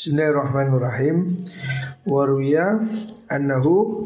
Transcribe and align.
Bismillahirrahmanirrahim. 0.00 1.44
Waruya 2.08 2.88
annahu 3.28 4.00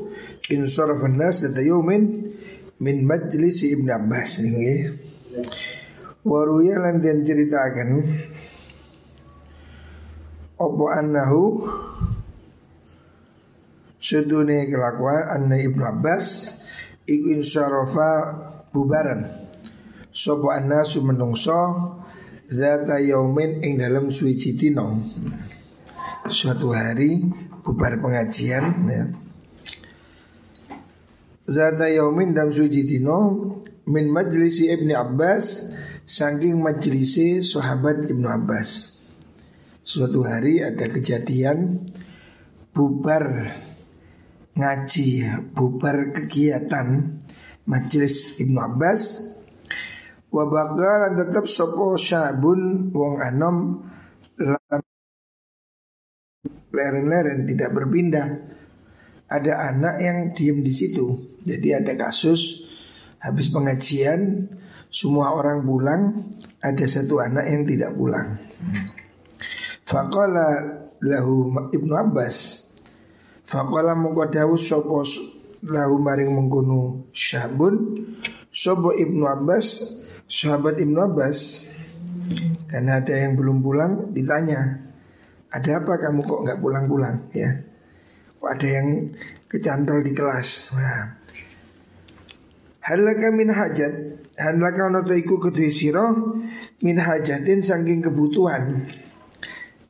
insarafan 0.50 1.14
nas 1.14 1.38
data 1.38 1.62
yawmin 1.62 2.34
min 2.82 3.06
majlis 3.06 3.62
Ibn 3.62 4.02
Abbas 4.02 4.42
ini. 4.42 4.90
Waruya 6.26 6.82
lan 6.82 6.98
den 6.98 7.22
ceritakan 7.22 8.10
opo 10.58 10.90
annahu 10.90 11.62
sedune 14.02 14.66
kelakuan 14.66 15.30
anna 15.30 15.62
Ibnu 15.62 15.78
Abbas 15.78 16.58
iku 17.06 17.38
insarafa 17.38 18.10
bubaran 18.74 19.30
sopo 20.10 20.50
annasu 20.50 21.06
menungso 21.06 22.02
Zata 22.44 23.00
yaumin 23.00 23.64
ing 23.64 23.80
dalam 23.80 24.12
suci 24.12 24.52
tino 24.52 25.00
Suatu 26.24 26.72
hari 26.72 27.20
bubar 27.60 28.00
pengajian 28.00 28.88
ya. 28.88 29.04
Zata 31.44 31.92
yaumin 31.92 32.32
dalam 32.32 32.48
suci 32.48 32.88
tino 32.88 33.20
Min 33.84 34.08
majlisi 34.08 34.72
Ibni 34.72 34.96
Abbas 34.96 35.76
Saking 36.08 36.64
majlisi 36.64 37.44
sahabat 37.44 38.08
Ibnu 38.08 38.24
Abbas 38.24 38.70
Suatu 39.84 40.24
hari 40.24 40.64
ada 40.64 40.88
kejadian 40.88 41.92
Bubar 42.72 43.44
ngaji 44.56 45.28
Bubar 45.52 46.08
kegiatan 46.08 47.20
Majlis 47.68 48.40
Ibnu 48.40 48.56
Abbas 48.64 49.02
Wa 50.32 50.48
bakalan 50.48 51.20
tetap 51.20 51.44
sopo 51.44 52.00
syabun 52.00 52.88
wong 52.96 53.20
anom 53.20 53.56
leren-leren 56.72 57.46
tidak 57.46 57.70
berpindah. 57.74 58.28
Ada 59.30 59.72
anak 59.72 59.96
yang 60.00 60.18
diem 60.36 60.60
di 60.60 60.72
situ. 60.72 61.36
Jadi 61.44 61.74
ada 61.74 61.92
kasus 61.96 62.70
habis 63.20 63.48
pengajian 63.48 64.48
semua 64.92 65.34
orang 65.34 65.64
pulang, 65.64 66.30
ada 66.62 66.84
satu 66.86 67.18
anak 67.18 67.44
yang 67.50 67.62
tidak 67.66 67.92
pulang. 67.98 68.38
Faqala 69.84 70.80
lahu 71.04 71.52
Ibnu 71.68 71.92
Abbas 71.92 72.64
Faqala 73.44 73.92
mengkodawu 73.92 74.56
sopo 74.56 75.04
lahu 75.68 76.00
maring 76.00 76.32
mengkunu 76.32 77.12
syabun 77.12 78.00
Sopo 78.48 78.96
Ibnu 78.96 79.28
Abbas 79.28 79.66
sahabat 80.24 80.80
Ibnu 80.80 80.98
Abbas 81.04 81.68
karena 82.70 83.02
ada 83.02 83.12
yang 83.12 83.36
belum 83.36 83.60
pulang 83.60 84.14
ditanya 84.16 84.80
ada 85.54 85.70
apa 85.78 85.94
kamu 86.02 86.20
kok 86.26 86.40
nggak 86.42 86.58
pulang-pulang 86.58 87.30
ya? 87.30 87.46
Kok 88.42 88.50
ada 88.50 88.66
yang 88.66 89.14
kecantol 89.46 90.02
di 90.02 90.10
kelas? 90.10 90.74
Nah. 90.74 91.22
Halaka 92.84 93.32
min 93.32 93.48
hajat 93.48 94.20
Halaka 94.36 94.92
noto 94.92 95.16
iku 95.16 95.40
kedui 95.40 95.72
siro 95.72 96.36
Min 96.82 96.98
hajatin 96.98 97.62
saking 97.62 98.02
kebutuhan. 98.02 98.84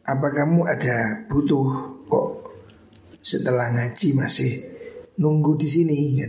Apa 0.05 0.31
kamu 0.31 0.69
ada 0.69 1.27
butuh 1.27 1.97
Kok 2.07 2.29
setelah 3.25 3.73
ngaji 3.73 4.09
masih 4.15 4.53
Nunggu 5.17 5.57
di 5.57 5.67
sini? 5.67 6.21
Ya 6.21 6.29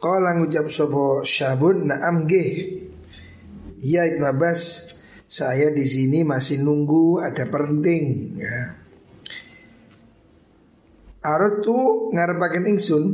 Kala 0.00 0.32
ngucap 0.32 0.64
sopo 0.72 1.20
syabun 1.28 1.92
naam 1.92 2.24
gih. 2.24 2.88
Ya 3.84 4.08
Ibn 4.08 4.32
Abbas, 4.32 4.89
saya 5.30 5.70
di 5.70 5.86
sini 5.86 6.26
masih 6.26 6.66
nunggu 6.66 7.22
ada 7.22 7.46
penting. 7.46 8.34
Ya. 8.42 8.74
Arut 11.22 11.62
tu 11.62 12.10
ngarepaken 12.10 12.66
ingsun 12.66 13.04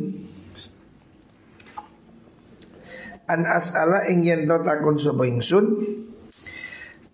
An 3.26 3.42
as'ala 3.42 4.06
ing 4.06 4.22
yen 4.22 4.46
takon 4.46 4.96
sapa 4.96 5.26
ingsun 5.26 5.66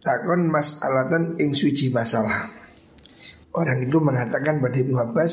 takon 0.04 0.46
mas'alatan 0.52 1.40
ing 1.40 1.56
suci 1.56 1.90
masalah. 1.90 2.52
Orang 3.56 3.82
itu 3.82 3.98
mengatakan 3.98 4.60
pada 4.62 4.76
Ibnu 4.76 5.02
Abbas 5.02 5.32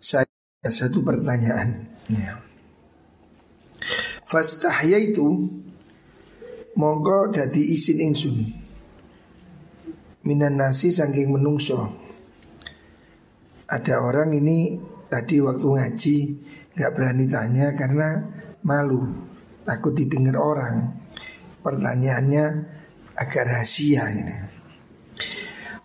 saya 0.00 0.26
satu 0.64 1.04
pertanyaan. 1.06 1.86
Ya. 2.10 2.40
Fastahya 4.26 4.98
itu 4.98 5.60
Monggo 6.72 7.28
dadi 7.28 7.74
isin 7.74 8.00
ingsun 8.08 8.67
Minan 10.28 10.60
nasi 10.60 10.92
saking 10.92 11.32
menungso. 11.32 11.88
Ada 13.64 14.04
orang 14.04 14.36
ini 14.36 14.76
Tadi 15.08 15.40
waktu 15.40 15.64
ngaji 15.64 16.16
Gak 16.76 16.92
berani 16.92 17.24
tanya 17.24 17.72
karena 17.72 18.28
Malu 18.60 19.08
Takut 19.64 19.96
didengar 19.96 20.36
orang. 20.36 21.00
Pertanyaannya 21.64 22.44
Agak 23.16 23.48
rahasia 23.48 24.04
ini. 24.12 24.36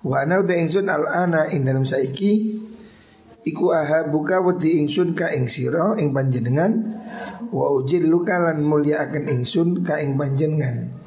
Wa 0.04 0.28
ana 0.28 0.44
uta 0.44 0.60
ingsun 0.60 0.92
al-ana 0.92 1.48
ing 1.48 1.64
dalam 1.64 1.88
saiki 1.88 2.60
Iku 3.48 3.72
aha 3.72 4.12
buka 4.12 4.44
wedi 4.44 4.76
ingsun 4.84 5.16
ka 5.16 5.32
ing 5.32 5.48
sira 5.48 5.96
ing 5.96 6.12
panjenengan 6.12 7.00
Wa 7.48 7.72
ujil 7.80 8.12
lukalan 8.12 8.60
mulia 8.60 9.08
akan 9.08 9.24
ingsun 9.40 9.88
ka 9.88 10.04
ing 10.04 10.20
panjenengan 10.20 11.03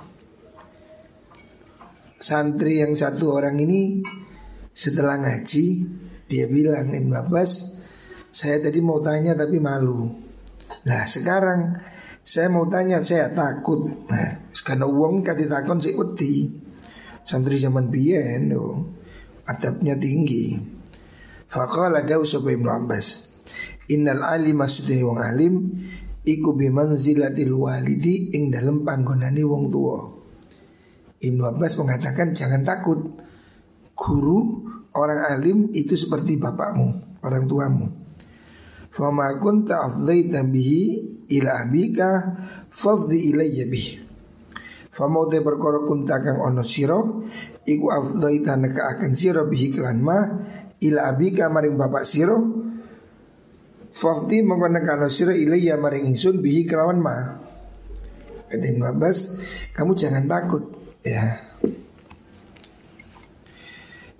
Santri 2.17 2.81
yang 2.81 2.97
satu 2.97 3.37
orang 3.37 3.61
ini 3.61 4.01
setelah 4.73 5.21
ngaji 5.21 5.67
dia 6.25 6.49
bilang 6.49 6.89
Ibn 6.89 7.13
Abbas 7.13 7.51
saya 8.33 8.61
tadi 8.61 8.81
mau 8.81 9.01
tanya 9.05 9.37
tapi 9.37 9.61
malu. 9.61 10.09
Nah 10.89 11.05
sekarang 11.05 11.77
saya 12.25 12.49
mau 12.49 12.65
tanya 12.69 13.05
saya 13.05 13.29
takut. 13.29 14.09
Nah 14.09 14.49
karena 14.53 14.89
uang 14.89 15.25
kati 15.25 15.45
takon 15.45 15.81
si 15.81 15.93
uti. 15.93 16.49
Santri 17.21 17.61
zaman 17.61 17.93
biyen 17.93 18.49
oh, 18.57 18.97
adabnya 19.45 19.93
tinggi. 19.97 20.57
Faqala 21.53 22.01
dawu 22.01 22.25
sapa 22.25 22.49
Ibnu 22.49 22.69
Abbas. 22.73 23.37
Innal 23.93 24.25
alim 24.25 24.65
maksudnya 24.65 25.05
wong 25.05 25.21
alim 25.21 25.55
iku 26.25 26.57
bimanzilatil 26.57 27.55
walidi 27.55 28.33
ing 28.35 28.49
dalam 28.49 28.83
panggonane 28.83 29.45
wong 29.45 29.65
tua. 29.69 30.16
Ibnu 31.21 31.43
Abbas 31.45 31.77
mengatakan 31.81 32.37
jangan 32.37 32.63
takut. 32.67 33.01
Guru 33.97 34.69
orang 34.93 35.33
alim 35.33 35.59
itu 35.73 35.97
seperti 35.97 36.37
bapakmu, 36.37 37.21
orang 37.25 37.45
tuamu. 37.49 37.87
Fama 38.93 39.33
kunta 39.41 39.89
afdhaita 39.89 40.45
bihi 40.45 40.85
ila 41.33 41.65
abika 41.65 42.37
fafdhi 42.69 43.33
ilayya 43.33 43.65
bih. 43.69 44.05
Fama 44.93 45.29
te 45.33 45.41
perkara 45.41 45.85
kunta 45.85 46.21
kang 46.21 46.41
ono 46.41 46.61
sira 46.61 47.01
iku 47.65 47.87
afdhaita 47.89 48.57
neka 48.57 48.97
akan 48.97 49.13
sira 49.17 49.49
bihi 49.49 49.73
kelan 49.73 50.01
ma 50.01 50.21
ila 50.81 51.01
abika 51.13 51.49
maring 51.49 51.77
bapak 51.77 52.05
sira 52.05 52.37
Fafti 53.97 54.45
mengkona 54.45 54.85
kano 54.85 55.09
sira 55.09 55.33
ilayya 55.33 55.81
maring 55.81 56.13
ingsun 56.13 56.45
bihi 56.45 56.69
kelawan 56.69 57.01
ma 57.01 57.17
Kata 58.45 58.67
Ibn 58.69 58.93
Abbas 58.93 59.19
Kamu 59.73 59.97
jangan 59.97 60.29
takut 60.29 60.76
Ya. 61.07 61.39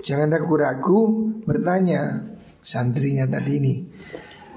Jangan 0.07 0.31
ragu-ragu 0.31 1.35
bertanya 1.43 2.23
Santrinya 2.63 3.27
tadi 3.27 3.63
ini. 3.63 3.75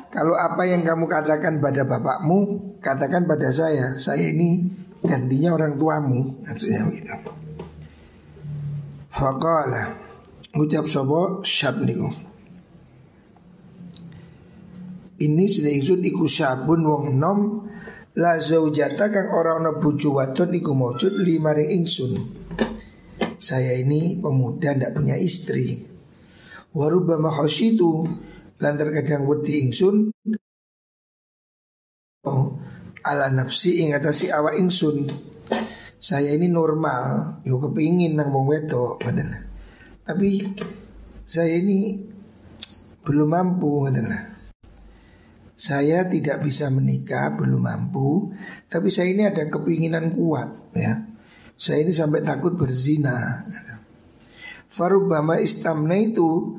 Kalau 0.10 0.34
apa 0.34 0.66
yang 0.66 0.82
kamu 0.82 1.06
katakan 1.06 1.62
pada 1.62 1.86
bapakmu 1.86 2.70
Katakan 2.80 3.28
pada 3.28 3.52
saya. 3.52 3.96
Saya 4.00 4.32
ini 4.32 4.72
gantinya 5.04 5.52
orang 5.54 5.76
tuamu. 5.76 6.42
Maksudnya 6.48 6.88
begitu. 6.88 7.12
Faqala. 9.12 9.94
Ngucap 10.56 10.88
sobo 10.88 11.44
syab 11.46 11.84
niku. 11.84 12.10
Ini 15.20 15.44
sudah 15.52 15.72
ingsun 15.76 16.02
iku 16.08 16.26
sabun 16.32 16.88
wong 16.88 17.06
nom 17.20 17.68
La 18.20 18.36
zaujata 18.36 19.08
kang 19.08 19.32
ora 19.32 19.56
ana 19.56 19.80
bojo 19.80 20.20
wadon 20.20 20.52
iku 20.52 20.76
maujud 20.76 21.24
lima 21.24 21.56
ring 21.56 21.72
ingsun. 21.72 22.20
Saya 23.40 23.80
ini 23.80 24.20
pemuda 24.20 24.76
ndak 24.76 24.92
punya 24.92 25.16
istri. 25.16 25.88
Warubama 26.76 27.34
khosyitu 27.34 28.06
Lan 28.60 28.78
terkadang 28.78 29.26
wedi 29.26 29.66
ingsun 29.66 30.14
oh, 32.30 32.46
Ala 33.02 33.34
nafsi 33.34 33.82
ing 33.82 33.98
atasi 33.98 34.30
awa 34.30 34.54
ingsun. 34.54 35.08
Saya 35.98 36.36
ini 36.36 36.52
normal 36.52 37.40
Yo 37.48 37.58
kepingin 37.58 38.20
nang 38.20 38.30
wong 38.36 38.52
wedok 38.52 39.02
Tapi 40.04 40.30
saya 41.24 41.58
ini 41.58 42.04
belum 43.02 43.30
mampu 43.32 43.88
ngeten 43.88 44.39
saya 45.60 46.08
tidak 46.08 46.40
bisa 46.40 46.72
menikah, 46.72 47.36
belum 47.36 47.68
mampu, 47.68 48.32
tapi 48.72 48.88
saya 48.88 49.12
ini 49.12 49.28
ada 49.28 49.44
kepinginan 49.52 50.16
kuat 50.16 50.72
ya. 50.72 51.04
Saya 51.60 51.84
ini 51.84 51.92
sampai 51.92 52.24
takut 52.24 52.56
berzina. 52.56 53.44
Farubama 54.72 55.36
istamna 55.44 56.00
itu 56.00 56.56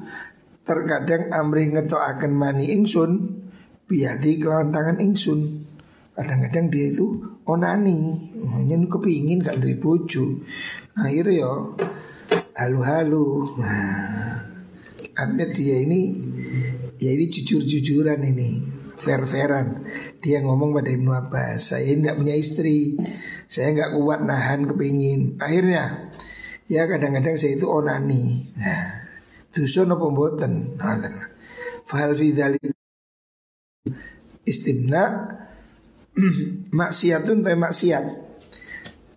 terkadang 0.68 1.32
amrih 1.32 1.72
akan 1.80 2.32
mani 2.36 2.76
ingsun 2.76 3.40
biadi 3.88 4.36
kelawan 4.36 4.68
tangan 4.68 5.00
ingsun. 5.00 5.64
Kadang-kadang 6.12 6.68
dia 6.68 6.92
itu 6.92 7.16
onani, 7.48 8.28
hanya 8.52 8.76
kepingin 8.84 9.40
gak 9.40 9.64
dari 9.64 9.80
bojo. 9.80 10.44
Akhirnya 11.00 11.40
yo 11.40 11.72
halu-halu. 12.52 13.56
Nah, 13.56 14.44
artinya 15.16 15.46
dia 15.56 15.80
ini 15.80 16.00
ya 17.00 17.16
ini 17.16 17.24
jujur-jujuran 17.32 18.20
ini, 18.20 18.69
fair-fairan. 19.00 19.88
Dia 20.20 20.44
ngomong 20.44 20.76
pada 20.76 20.92
Ibnu 20.92 21.10
Abbas, 21.16 21.72
saya 21.72 21.88
tidak 21.88 22.20
punya 22.20 22.36
istri, 22.36 23.00
saya 23.48 23.72
nggak 23.72 23.96
kuat 23.96 24.20
nahan 24.28 24.68
kepingin. 24.68 25.40
Akhirnya 25.40 26.10
Ya 26.70 26.86
kadang-kadang 26.86 27.34
saya 27.34 27.58
itu 27.58 27.66
onani. 27.66 28.46
Nah, 28.54 29.02
dusun 29.50 29.90
apa 29.90 30.06
mboten? 30.06 30.78
Fahal 31.82 32.14
fi 32.14 32.30
istimna 34.46 35.02
maksiatun 36.78 37.42
pe 37.42 37.58
maksiat. 37.58 38.06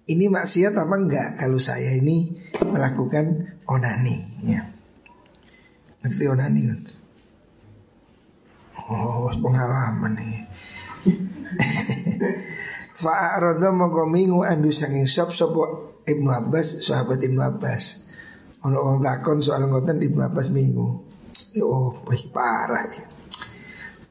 Ini 0.10 0.26
maksiat 0.34 0.74
apa 0.74 0.96
enggak 0.98 1.30
kalau 1.38 1.62
saya 1.62 1.94
ini 1.94 2.34
melakukan 2.66 3.54
onani 3.70 4.18
ya. 4.50 4.66
Ngerti 6.02 6.26
onani 6.26 6.62
kan? 6.74 6.82
Oh, 8.94 9.26
pengalaman 9.42 10.14
nih. 10.14 10.46
Fa'arada 13.02 13.74
mongko 13.74 14.06
mingu 14.06 14.46
andu 14.46 14.70
sanging 14.70 15.10
sop 15.10 15.34
sopo 15.34 15.64
Ibnu 16.06 16.30
Abbas, 16.30 16.86
sahabat 16.86 17.26
Ibnu 17.26 17.42
Abbas. 17.42 18.14
Ono 18.64 18.78
orang 18.78 19.02
takon 19.02 19.42
soal 19.42 19.66
ngoten 19.66 19.98
Ibnu 19.98 20.22
Abbas 20.22 20.54
minggu. 20.54 20.88
Oh, 21.66 22.06
parah 22.30 22.86
ya. 22.86 23.04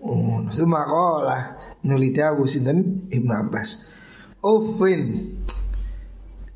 Oh, 0.02 0.42
makola 0.66 1.62
nuli 1.86 2.10
dawu 2.10 2.42
sinten 2.50 3.06
Ibnu 3.06 3.32
Abbas. 3.32 3.94
Ofin 4.42 5.30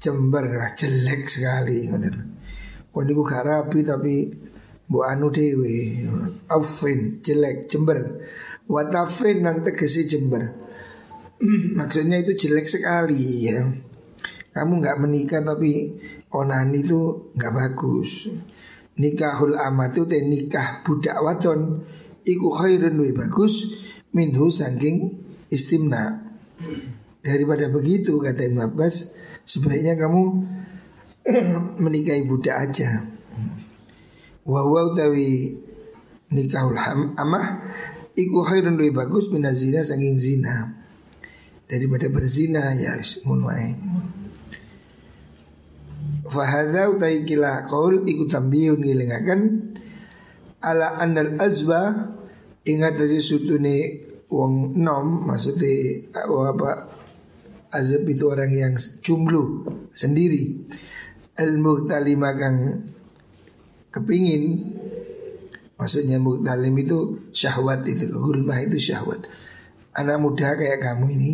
Jember 0.02 0.50
jelek 0.74 1.30
sekali 1.30 1.86
ngoten. 1.86 2.16
Kok 2.90 3.04
niku 3.06 3.22
tapi 3.86 4.34
Bu 4.86 5.02
anu 5.02 5.34
dewe 5.34 6.06
Aufin 6.46 7.18
jelek 7.22 7.66
Jember 7.66 8.22
Watafin 8.70 9.42
nang 9.42 9.66
tegesi 9.66 10.06
Jember 10.06 10.46
Maksudnya 11.78 12.22
itu 12.22 12.38
jelek 12.38 12.70
sekali 12.70 13.50
ya 13.50 13.66
kamu 14.56 14.80
nggak 14.80 14.98
menikah 15.04 15.44
tapi 15.44 16.00
onani 16.32 16.80
itu 16.80 17.28
nggak 17.36 17.52
bagus. 17.52 18.32
Nikahul 18.96 19.52
amat 19.52 19.92
itu 19.92 20.02
teh 20.08 20.24
nikah 20.24 20.80
budak 20.80 21.20
wadon 21.20 21.84
iku 22.24 22.48
khairun 22.48 22.96
wa 22.96 23.20
bagus 23.20 23.76
minhu 24.16 24.48
saking 24.48 25.12
istimna. 25.52 26.24
Daripada 27.20 27.68
begitu 27.68 28.16
kata 28.16 28.48
Ibn 28.48 28.72
Abbas 28.72 29.20
sebaiknya 29.44 30.00
kamu 30.00 30.22
menikahi 31.84 32.24
budak 32.24 32.56
aja. 32.56 33.04
Wa 34.46 34.62
utawi 34.62 35.58
nikahul 36.30 36.78
amah 37.18 37.66
iku 38.14 38.46
khairun 38.46 38.78
wa 38.78 39.02
bagus 39.02 39.26
minazina 39.34 39.82
saking 39.82 40.16
zina. 40.16 40.86
Daripada 41.66 42.06
berzina 42.06 42.78
ya 42.78 42.94
ngono 43.26 43.50
Fahadha 46.26 46.90
utai 46.90 47.22
kila 47.26 47.66
kaul 47.66 48.06
ikut 48.06 48.30
tambihun 48.30 48.82
ngilingakan 48.82 49.40
Ala 50.62 50.98
anal 50.98 51.38
azba 51.38 52.14
Ingat 52.66 52.98
aja 52.98 53.18
sutune 53.18 54.02
wong 54.30 54.74
nom 54.78 55.26
Maksudnya 55.26 56.06
apa 56.22 56.70
Azab 57.74 58.06
itu 58.06 58.30
orang 58.30 58.54
yang 58.54 58.74
jumlu 59.02 59.66
sendiri 59.94 60.66
Ilmu 61.34 61.86
talim 61.90 62.22
kang 62.22 62.58
kepingin 63.96 64.76
Maksudnya 65.76 66.16
muktalim 66.16 66.72
itu 66.80 67.28
syahwat 67.36 67.84
itu 67.84 68.08
Hulmah 68.08 68.64
itu 68.64 68.80
syahwat. 68.80 69.28
Anak 69.92 70.16
muda 70.20 70.56
kayak 70.56 70.80
kamu 70.80 71.16
ini 71.16 71.32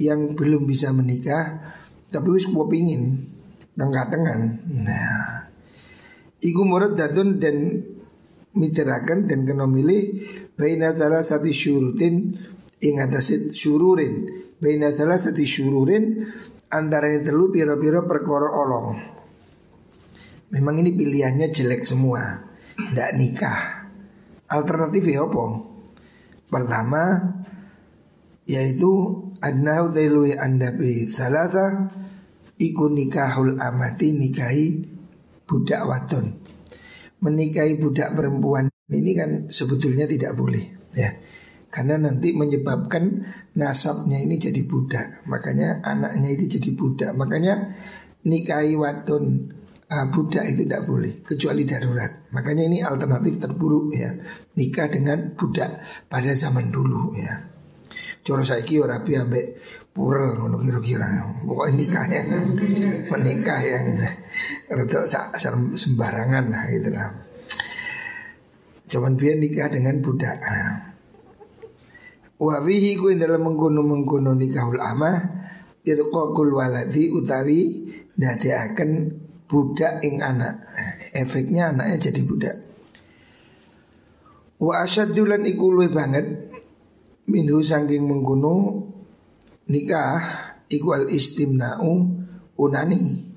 Yang 0.00 0.36
belum 0.36 0.64
bisa 0.64 0.92
menikah 0.92 1.60
Tapi 2.08 2.28
wis 2.32 2.48
pingin 2.48 3.36
dengan 3.78 4.58
Nah, 4.82 5.46
iku 6.42 6.66
murad 6.66 6.98
dadun 6.98 7.38
dan 7.38 7.78
mitirakan 8.58 9.30
dan 9.30 9.46
kena 9.46 9.70
milih 9.70 10.26
baina 10.58 10.90
salah 10.98 11.22
satu 11.22 11.46
syurutin 11.54 12.34
ing 12.82 12.94
atasit 12.98 13.54
syururin. 13.54 14.26
Baina 14.58 14.90
salah 14.90 15.22
satu 15.22 15.46
syururin 15.46 16.26
antara 16.74 17.14
telu 17.22 17.54
piro-piro 17.54 18.02
perkara 18.10 18.50
olong. 18.50 19.17
Memang 20.48 20.80
ini 20.80 20.96
pilihannya 20.96 21.52
jelek 21.52 21.84
semua, 21.84 22.40
ndak 22.76 23.10
nikah. 23.20 23.90
Alternatif 24.48 25.04
ya 25.04 25.28
apa? 25.28 25.44
Pertama 26.48 27.02
yaitu 28.48 28.92
adnahu 29.44 29.92
tailu 29.92 30.24
anda 30.32 30.72
bi 30.72 31.04
salasa 31.04 31.92
Iku 32.58 32.90
nikahul 32.90 33.54
amati 33.54 34.18
nikahi 34.18 34.82
budak 35.46 35.86
wadon. 35.86 36.34
Menikahi 37.22 37.78
budak 37.78 38.18
perempuan 38.18 38.66
ini 38.90 39.14
kan 39.14 39.46
sebetulnya 39.46 40.10
tidak 40.10 40.34
boleh 40.34 40.90
ya. 40.90 41.14
Karena 41.70 42.02
nanti 42.02 42.34
menyebabkan 42.34 43.30
nasabnya 43.54 44.18
ini 44.18 44.42
jadi 44.42 44.66
budak. 44.66 45.22
Makanya 45.30 45.86
anaknya 45.86 46.34
itu 46.34 46.58
jadi 46.58 46.70
budak. 46.74 47.10
Makanya 47.14 47.78
nikahi 48.26 48.74
wadon 48.74 49.54
uh, 49.88 50.06
budak 50.12 50.44
itu 50.48 50.64
tidak 50.68 50.84
boleh 50.84 51.24
kecuali 51.24 51.62
darurat 51.64 52.30
makanya 52.32 52.64
ini 52.68 52.78
alternatif 52.84 53.40
terburuk 53.40 53.92
ya 53.92 54.12
nikah 54.56 54.88
dengan 54.88 55.32
budak 55.34 55.82
pada 56.08 56.32
zaman 56.32 56.68
dulu 56.72 57.16
ya 57.16 57.58
Coro 58.28 58.44
saiki 58.44 58.76
ora 58.76 59.00
rapi 59.00 59.16
ambek 59.16 59.46
purel 59.88 60.36
ngono 60.36 60.60
kira-kira. 60.60 61.08
Pokoknya 61.48 61.72
nikah 61.80 62.04
yang 62.12 62.28
menikah 63.08 63.60
yang 63.64 63.84
rada 64.68 65.00
sembarangan 65.72 66.44
lah 66.52 66.64
gitu 66.68 66.88
lah. 66.92 67.08
Cuman 68.84 69.16
biar 69.16 69.40
nikah 69.40 69.72
dengan 69.72 70.04
budak. 70.04 70.36
Wa 72.36 72.60
fihi 72.60 73.00
ku 73.00 73.08
dalam 73.16 73.48
mengkono 73.48 73.80
mengkono 73.80 74.36
nikahul 74.36 74.76
amah 74.76 75.48
irqaqul 75.88 76.52
waladi 76.52 77.08
utawi 77.08 77.88
akan 78.20 78.90
budak 79.48 80.04
ing 80.04 80.20
anak. 80.20 80.62
Efeknya 81.16 81.72
anaknya 81.72 82.12
jadi 82.12 82.20
budak. 82.22 82.56
Wa 84.60 84.84
asyaddulan 84.84 85.48
iku 85.48 85.72
banget 85.88 86.52
minhu 87.28 87.60
sangking 87.60 88.04
mengkuno 88.04 88.84
nikah 89.68 90.24
iku 90.68 90.96
al 90.96 91.06
istimna'u 91.08 91.92
unani 92.58 93.28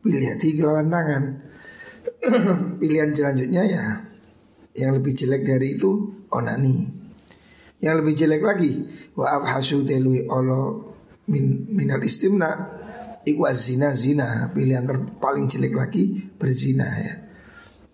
pilihan 0.00 0.38
kelawan 0.40 0.88
tangan 0.88 1.24
pilihan 2.80 3.10
selanjutnya 3.12 3.62
ya 3.68 3.84
yang 4.72 4.96
lebih 4.96 5.12
jelek 5.12 5.44
dari 5.44 5.76
itu 5.76 6.24
onani 6.32 6.88
yang 7.84 8.00
lebih 8.00 8.16
jelek 8.16 8.40
lagi 8.40 8.72
wa 9.18 9.42
abhasu 9.42 9.84
telui 9.84 10.24
olo 10.30 10.94
min 11.28 11.68
minal 11.74 12.00
istimna 12.00 12.79
iku 13.26 13.48
zina 13.52 13.92
zina 13.92 14.48
pilihan 14.52 14.84
terpaling 14.86 15.46
jelek 15.48 15.74
lagi 15.76 16.04
berzina 16.36 16.88
ya 16.96 17.14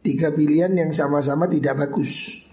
tiga 0.02 0.30
pilihan 0.30 0.70
yang 0.74 0.94
sama-sama 0.94 1.50
tidak 1.50 1.86
bagus 1.86 2.44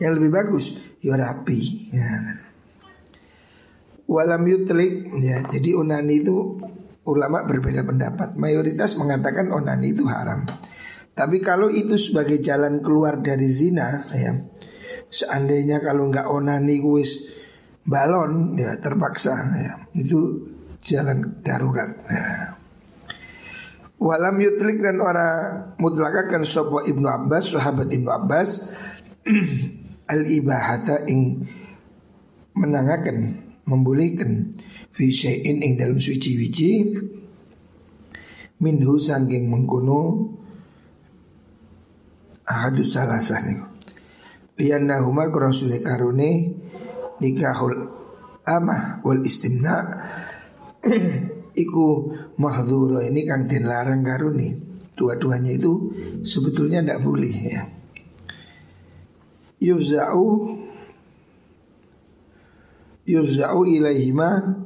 yang 0.00 0.16
lebih 0.16 0.32
bagus 0.32 0.80
ya 1.04 1.14
rapi 1.16 1.92
ya. 1.92 2.40
Walam 4.10 4.42
yutlik 4.48 5.06
ya. 5.22 5.44
Jadi 5.46 5.76
onani 5.76 6.24
itu 6.24 6.58
ulama 7.06 7.44
berbeda 7.44 7.84
pendapat. 7.84 8.34
Mayoritas 8.34 8.96
mengatakan 8.96 9.52
onani 9.52 9.92
itu 9.94 10.08
haram. 10.08 10.48
Tapi 11.14 11.38
kalau 11.44 11.68
itu 11.68 12.00
sebagai 12.00 12.40
jalan 12.40 12.80
keluar 12.80 13.20
dari 13.20 13.46
zina 13.52 14.08
ya. 14.16 14.40
Seandainya 15.10 15.84
kalau 15.84 16.08
nggak 16.08 16.26
onani 16.32 16.80
kuis 16.80 17.28
balon 17.84 18.56
ya 18.56 18.80
terpaksa 18.80 19.36
ya. 19.60 19.72
Itu 19.94 20.48
jalan 20.84 21.40
darurat. 21.44 21.90
Ya. 22.08 22.56
Walam 24.00 24.40
yutlik 24.40 24.80
dan 24.80 24.96
orang 24.96 25.76
mutlakakan 25.76 26.48
sopo 26.48 26.80
ibnu 26.80 27.04
Abbas, 27.04 27.52
sahabat 27.52 27.92
ibnu 27.92 28.08
Abbas 28.08 28.72
al 30.12 30.22
ibahata 30.24 31.04
ing 31.04 31.44
menangakan 32.56 33.44
membolehkan 33.68 34.56
fi 34.88 35.12
ing 35.44 35.76
dalam 35.76 36.00
suci 36.00 36.30
wici 36.40 36.70
minhu 38.60 38.96
sangking 38.96 39.52
mengkono 39.52 40.32
ahadus 42.48 42.96
salasah 42.96 43.40
niku. 43.44 43.66
Liannahuma 44.60 45.28
kurasule 45.28 45.80
karune 45.80 46.56
nikahul 47.20 47.84
amah 48.48 49.04
wal 49.04 49.20
istimna 49.24 49.99
iku 51.64 51.86
mahdhura 52.40 53.04
ini 53.04 53.26
kang 53.28 53.44
den 53.46 53.68
larang 53.68 54.00
karuni. 54.04 54.68
Dua-duanya 54.96 55.56
itu 55.56 55.96
sebetulnya 56.20 56.84
tidak 56.84 57.00
boleh 57.00 57.32
ya. 57.32 57.62
Yuzau 59.60 60.56
Yuzau 63.04 63.60
ilaihima 63.64 64.60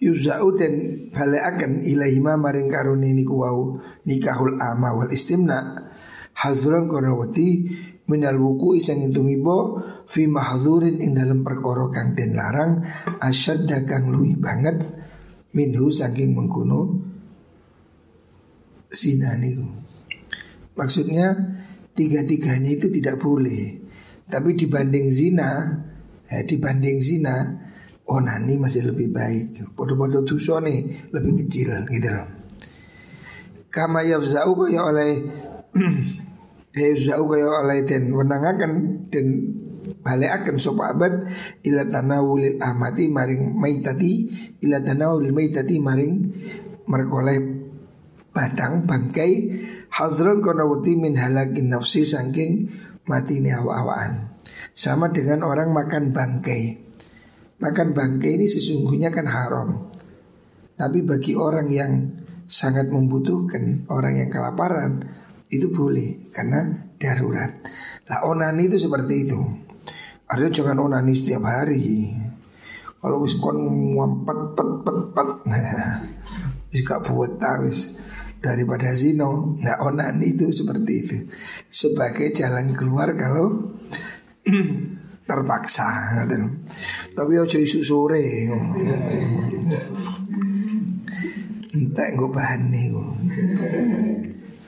Yuzau 0.00 0.52
dan 0.56 0.72
akan 1.16 1.80
ilaihima 1.84 2.36
maring 2.36 2.68
karuni 2.68 3.16
niku 3.16 3.40
wau 3.40 3.80
nikahul 4.04 4.60
ama 4.60 4.92
wal 4.92 5.08
istimna 5.08 5.88
Hadron 6.36 6.92
korawati 6.92 7.72
minal 8.12 8.36
wuku 8.36 8.76
isang 8.76 9.00
tumibo 9.08 9.80
fi 10.06 10.30
mahdhurin 10.30 11.02
ing 11.02 11.18
dalam 11.18 11.42
perkara 11.42 11.90
kang 11.90 12.14
den 12.14 12.38
larang 12.38 12.86
asyad 13.18 13.66
kang 13.84 14.08
luwih 14.08 14.38
banget 14.38 14.78
minhu 15.52 15.90
saking 15.90 16.32
mengkuno 16.32 17.02
zina 18.86 19.34
niku. 19.34 19.66
Maksudnya 20.76 21.34
tiga-tiganya 21.96 22.70
itu 22.76 22.86
tidak 22.92 23.18
boleh. 23.18 23.82
Tapi 24.26 24.58
dibanding 24.58 25.08
zina, 25.08 25.64
ya, 26.28 26.42
dibanding 26.44 26.98
zina, 27.00 27.36
onani 28.06 28.60
masih 28.60 28.92
lebih 28.92 29.08
baik. 29.10 29.72
Podo-podo 29.72 30.22
tusone 30.22 31.08
lebih 31.10 31.46
kecil 31.46 31.86
gitu 31.88 32.08
loh. 32.12 32.28
Kama 33.72 34.04
yafza'u 34.04 34.52
kaya 34.56 34.80
oleh 34.88 35.12
Yafza'u 36.76 37.24
kaya 37.24 37.48
oleh 37.64 37.88
dan 37.88 38.12
wenangaken 38.12 38.72
dan 39.08 39.26
akan 40.06 40.56
sopa 40.62 40.94
abad 40.94 41.26
ila 41.66 41.82
tanawulil 41.90 42.62
amati 42.62 43.10
maring 43.10 43.58
maitati 43.58 44.12
ila 44.62 44.78
tanawulil 44.78 45.34
maitati 45.34 45.82
maring 45.82 46.14
merkoleh 46.86 47.66
badang 48.30 48.86
bangkai 48.86 49.32
hadron 49.90 50.38
konawuti 50.38 50.94
min 50.94 51.18
halakin 51.18 51.74
nafsi 51.74 52.06
saking 52.06 52.70
mati 53.10 53.42
ini 53.42 53.50
awa-awaan 53.50 54.36
sama 54.76 55.08
dengan 55.08 55.40
orang 55.48 55.72
makan 55.72 56.12
bangkai. 56.12 56.84
Makan 57.56 57.96
bangkai 57.96 58.36
ini 58.36 58.44
sesungguhnya 58.44 59.08
kan 59.08 59.24
haram. 59.24 59.88
Tapi 60.76 61.00
bagi 61.00 61.32
orang 61.32 61.72
yang 61.72 61.92
sangat 62.44 62.92
membutuhkan 62.92 63.88
orang 63.88 64.20
yang 64.20 64.28
kelaparan 64.28 65.00
itu 65.48 65.72
boleh 65.72 66.28
karena 66.28 66.92
darurat. 67.00 67.64
Lah 68.12 68.28
onani 68.28 68.68
itu 68.68 68.76
seperti 68.76 69.14
itu 69.24 69.40
Artinya 70.26 70.50
jangan 70.50 70.90
onani 70.90 71.14
setiap 71.14 71.46
hari. 71.46 72.10
Kalau 72.98 73.22
wis 73.22 73.38
kon 73.38 73.58
pet 74.26 74.40
pet 74.58 74.70
pet, 75.14 75.30
wis 76.74 76.80
gak 76.82 77.06
buat 77.06 77.38
wis 77.62 77.94
daripada 78.42 78.90
zino. 78.90 79.54
Nah 79.62 79.78
onani 79.86 80.34
itu 80.34 80.50
seperti 80.50 80.92
itu 81.06 81.16
sebagai 81.70 82.34
jalan 82.34 82.74
keluar 82.74 83.14
kalau 83.14 83.78
terpaksa. 85.30 86.18
Tapi 87.14 87.32
ojo 87.38 87.58
isu 87.62 87.80
sore. 87.86 88.50
Entah 91.76 92.08
gue 92.08 92.30
bahan 92.32 92.72
nih 92.72 92.88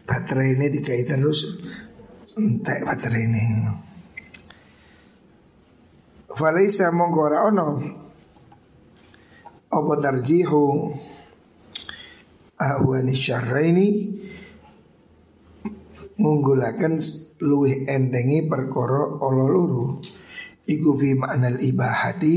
Baterai 0.05 0.61
ini 0.61 0.69
dikai 0.69 1.09
terus 1.09 1.57
Entah 2.37 2.85
baterai 2.85 3.25
ini 3.25 3.45
Falaisa 6.39 6.95
mongko 6.95 7.19
ora 7.19 7.51
ono. 7.51 7.69
Apa 9.75 9.93
tarjihu? 9.99 10.95
Ahwani 12.63 13.11
syarraini? 13.11 13.89
Ngunggulaken 16.15 16.95
luwih 17.43 17.91
endengi 17.91 18.47
perkara 18.47 19.19
ala 19.19 19.47
loro 19.51 19.99
iku 20.63 20.95
fi 20.95 21.19
maknal 21.19 21.59
ibahati 21.59 22.37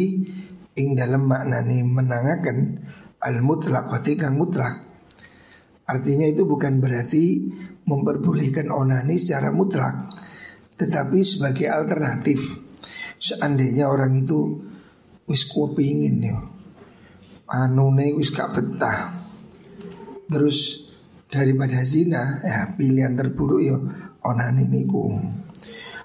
ing 0.81 0.98
dalam 0.98 1.29
maknane 1.29 1.86
menangaken 1.86 2.58
al 3.22 3.38
mutlaqati 3.46 4.17
kang 4.17 4.34
mutlak. 4.34 4.81
Artinya 5.86 6.25
itu 6.25 6.50
bukan 6.50 6.81
berarti 6.81 7.53
memperbolehkan 7.86 8.74
onani 8.74 9.22
secara 9.22 9.53
mutlak 9.53 10.10
tetapi 10.81 11.22
sebagai 11.22 11.70
alternatif 11.70 12.61
Seandainya 13.22 13.86
orang 13.86 14.18
itu 14.18 14.58
wis 15.30 15.46
pingin 15.78 16.25
ya. 16.25 16.42
Anune 17.54 18.18
wis 18.18 18.34
gak 18.34 18.58
betah. 18.58 19.13
Terus 20.25 20.90
daripada 21.30 21.86
zina 21.86 22.42
ya 22.42 22.74
pilihan 22.74 23.13
terburuk 23.13 23.62
ya 23.62 23.78
onani 24.25 24.66
niku. 24.66 25.13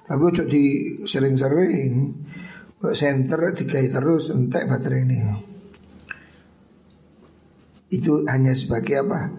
Tapi 0.05 0.23
ojo 0.23 0.45
di 0.45 0.65
sering-sering 1.09 2.13
center 2.93 3.41
dikai 3.57 3.89
terus 3.89 4.29
entek 4.31 4.69
baterai 4.69 5.03
ini. 5.09 5.19
Itu 7.89 8.29
hanya 8.29 8.53
sebagai 8.53 9.09
apa? 9.09 9.33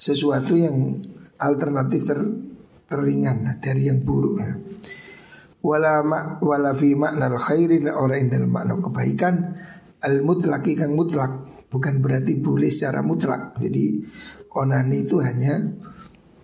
Sesuatu 0.00 0.56
yang 0.56 0.98
alternatif 1.36 2.08
ter, 2.08 2.18
teringan 2.88 3.60
dari 3.60 3.86
yang 3.86 4.00
buruk 4.02 4.40
ya 4.40 4.54
wala 5.62 6.02
ma, 6.02 6.18
wala 6.42 6.74
fi 6.74 6.98
makna 6.98 7.30
khairi 7.38 7.80
orang 7.86 8.26
dalam 8.28 8.50
makna 8.50 8.74
kebaikan 8.82 9.34
al 10.02 10.16
mutlaki 10.26 10.74
kang 10.74 10.98
mutlak 10.98 11.46
bukan 11.70 12.02
berarti 12.02 12.36
boleh 12.42 12.68
secara 12.68 13.00
mutlak 13.00 13.54
jadi 13.56 14.02
onani 14.52 15.06
itu 15.06 15.22
hanya 15.22 15.62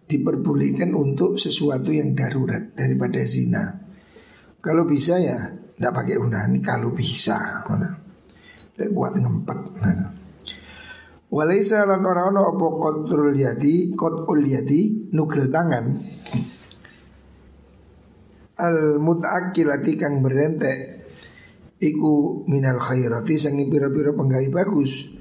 diperbolehkan 0.08 0.96
untuk 0.96 1.36
sesuatu 1.36 1.92
yang 1.92 2.16
darurat 2.16 2.72
daripada 2.72 3.20
zina. 3.28 3.76
Kalau 4.58 4.88
bisa 4.88 5.20
ya 5.20 5.36
tidak 5.76 5.92
pakai 5.92 6.16
onani 6.16 6.64
kalau 6.64 6.96
bisa. 6.96 7.36
Mana 7.68 8.08
kuat 8.78 9.18
ngempet. 9.18 9.58
Nah. 9.82 10.10
Walaisa 11.28 11.84
lan 11.84 12.08
ora 12.08 12.30
ono 12.32 12.56
apa 12.56 12.66
kontrol 12.80 13.36
yadi, 13.36 13.92
ul 13.92 14.42
yadi, 14.48 15.12
nugel 15.12 15.52
tangan 15.52 15.84
al 18.58 18.98
mutaakilati 18.98 19.94
kang 19.94 20.18
berentek 20.18 21.06
iku 21.78 22.42
minal 22.50 22.82
khairati 22.82 23.38
sangi 23.38 23.70
pira-pira 23.70 24.10
penggawe 24.10 24.48
bagus. 24.50 25.14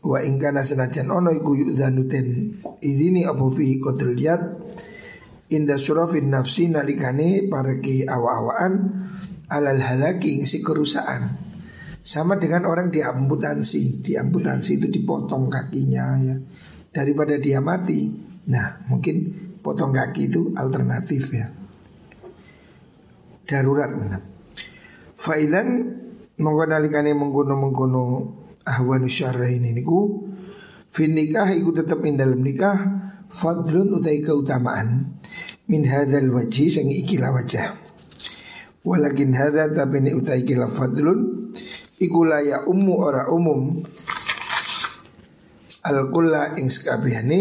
Wa 0.00 0.24
ingkana 0.24 0.64
senajan 0.64 1.12
ono 1.12 1.28
iku 1.34 1.52
yudhanuten 1.58 2.56
idini 2.80 3.28
apa 3.28 3.44
fi 3.52 3.76
qadrul 3.76 4.16
yad 4.16 4.40
inda 5.52 5.76
surafin 5.76 6.32
nafsi 6.32 6.72
nalikane 6.72 7.50
pareki 7.52 8.08
awa-awaan 8.08 8.72
alal 9.50 9.82
halaki 9.82 10.46
si 10.46 10.64
kerusakan. 10.64 11.50
Sama 12.00 12.40
dengan 12.40 12.64
orang 12.64 12.88
diamputansi 12.88 14.00
diamputansi 14.00 14.80
itu 14.80 14.88
dipotong 14.88 15.52
kakinya 15.52 16.16
ya. 16.24 16.36
Daripada 16.94 17.36
dia 17.36 17.60
mati 17.60 18.08
nah 18.48 18.80
mungkin 18.88 19.36
potong 19.60 19.92
kaki 19.92 20.32
itu 20.32 20.56
alternatif 20.56 21.36
ya 21.36 21.59
darurat. 23.50 23.90
Failan 25.18 25.68
monggo 26.38 26.64
nalikane 26.70 27.10
mengkono-mengkono 27.12 28.02
ahwanu 28.64 29.10
ini 29.50 29.74
niku 29.74 30.30
fin 30.88 31.12
nikah 31.12 31.50
iku 31.50 31.74
tetep 31.74 32.00
ing 32.06 32.14
dalam 32.14 32.40
nikah 32.40 32.78
fadlun 33.26 33.98
utai 33.98 34.22
keutamaan 34.22 35.18
min 35.66 35.82
hadzal 35.86 36.30
wajhi 36.30 36.70
sing 36.70 36.86
ikilah 36.88 37.34
wajah. 37.34 37.74
Walakin 38.80 39.36
hadza 39.36 39.68
tapi 39.76 40.00
ni 40.00 40.16
utai 40.16 40.40
kila 40.46 40.70
fadlun 40.70 41.52
iku 42.00 42.24
ya 42.40 42.64
ummu 42.64 42.94
ora 42.96 43.28
umum 43.28 43.84
al 45.84 46.08
kulla 46.08 46.56
ing 46.56 46.72
sekabehane 46.72 47.40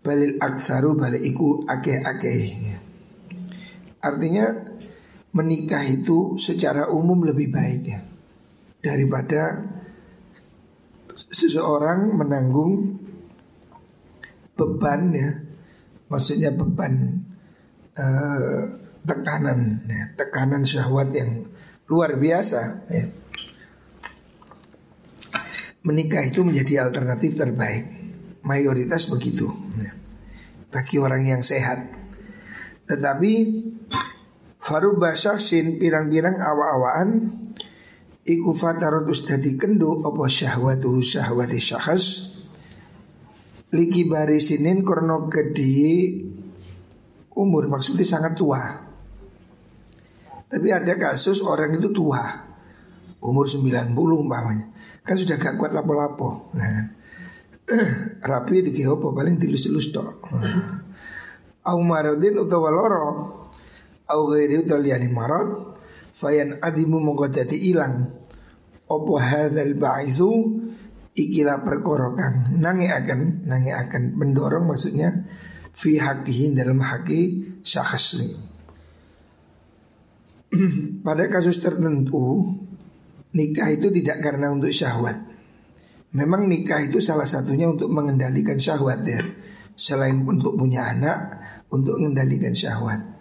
balil 0.00 0.40
aksaru 0.40 0.96
balik 0.96 1.20
iku 1.20 1.68
akeh-akeh. 1.68 2.72
Artinya 4.00 4.75
menikah 5.36 5.84
itu 5.84 6.40
secara 6.40 6.88
umum 6.88 7.28
lebih 7.28 7.52
baik 7.52 7.82
ya 7.84 8.00
daripada 8.80 9.60
seseorang 11.28 12.16
menanggung 12.16 12.96
beban 14.56 15.12
ya 15.12 15.30
maksudnya 16.08 16.56
beban 16.56 17.20
uh, 18.00 18.64
tekanan 19.04 19.84
ya, 19.84 20.04
tekanan 20.16 20.64
syahwat 20.64 21.12
yang 21.12 21.44
luar 21.86 22.16
biasa 22.16 22.88
ya. 22.88 23.04
menikah 25.84 26.24
itu 26.24 26.42
menjadi 26.42 26.88
alternatif 26.88 27.36
terbaik 27.36 27.84
mayoritas 28.42 29.12
begitu 29.12 29.50
ya. 29.78 29.92
bagi 30.72 30.96
orang 30.98 31.26
yang 31.26 31.42
sehat. 31.42 31.92
Tetapi 32.86 33.32
faruba 34.66 35.14
sin 35.14 35.78
pirang-pirang 35.78 36.42
awa-awaan 36.42 37.30
iku 38.26 38.50
fatarut 38.50 39.06
ustadi 39.06 39.54
kendo 39.54 40.02
apa 40.02 40.26
syahwatu 40.26 40.98
syahwati 40.98 41.62
syahas. 41.62 42.34
Liki 43.70 44.10
barisinin 44.10 44.82
korno 44.82 45.30
gede 45.30 46.18
umur 47.38 47.70
maksudnya 47.70 48.02
sangat 48.02 48.34
tua. 48.34 48.62
Tapi 50.46 50.68
ada 50.70 50.94
kasus 50.94 51.42
orang 51.42 51.74
itu 51.74 51.90
tua 51.90 52.22
Umur 53.18 53.50
90 53.50 53.90
umpamanya. 53.96 54.70
Kan 55.02 55.18
sudah 55.18 55.34
gak 55.34 55.58
kuat 55.58 55.74
lapo-lapo. 55.74 56.54
Nah, 56.54 56.94
Rapi 58.22 58.62
di 58.62 58.70
kehopo 58.70 59.10
paling 59.10 59.34
tilus-tilus 59.34 59.90
tok. 59.90 60.30
Au 61.66 61.78
maradin 61.82 62.38
utawa 62.38 62.70
loro 62.70 63.06
Au 64.06 64.30
gairi 64.30 64.62
utawa 64.62 64.82
liani 64.82 65.10
marad 65.10 65.74
Fayan 66.16 66.62
adimu 66.62 67.02
mongko 67.02 67.26
dadi 67.28 67.58
ilang. 67.74 68.06
Opo 68.86 69.18
hadal 69.18 69.74
ba'ithu 69.74 70.30
Ikilah 71.16 71.66
perkara 71.66 72.14
kang 72.14 72.54
Nangi 72.54 72.86
akan 72.86 73.50
Nangi 73.50 73.74
akan 73.74 74.14
mendorong 74.14 74.70
maksudnya 74.70 75.10
Fi 75.74 75.98
hakihin 75.98 76.54
dalam 76.54 76.78
haki 76.78 77.20
syakhs 77.66 78.22
Pada 81.06 81.26
kasus 81.26 81.58
tertentu 81.58 82.54
Nikah 83.36 83.68
itu 83.68 83.92
tidak 83.92 84.24
karena 84.24 84.48
untuk 84.48 84.72
syahwat. 84.72 85.12
Memang 86.16 86.48
nikah 86.48 86.80
itu 86.80 87.04
salah 87.04 87.28
satunya 87.28 87.68
untuk 87.68 87.92
mengendalikan 87.92 88.56
syahwat 88.56 89.04
ya. 89.04 89.20
Selain 89.76 90.24
untuk 90.24 90.56
punya 90.56 90.88
anak 90.88 91.36
Untuk 91.68 92.00
mengendalikan 92.00 92.56
syahwat 92.56 93.15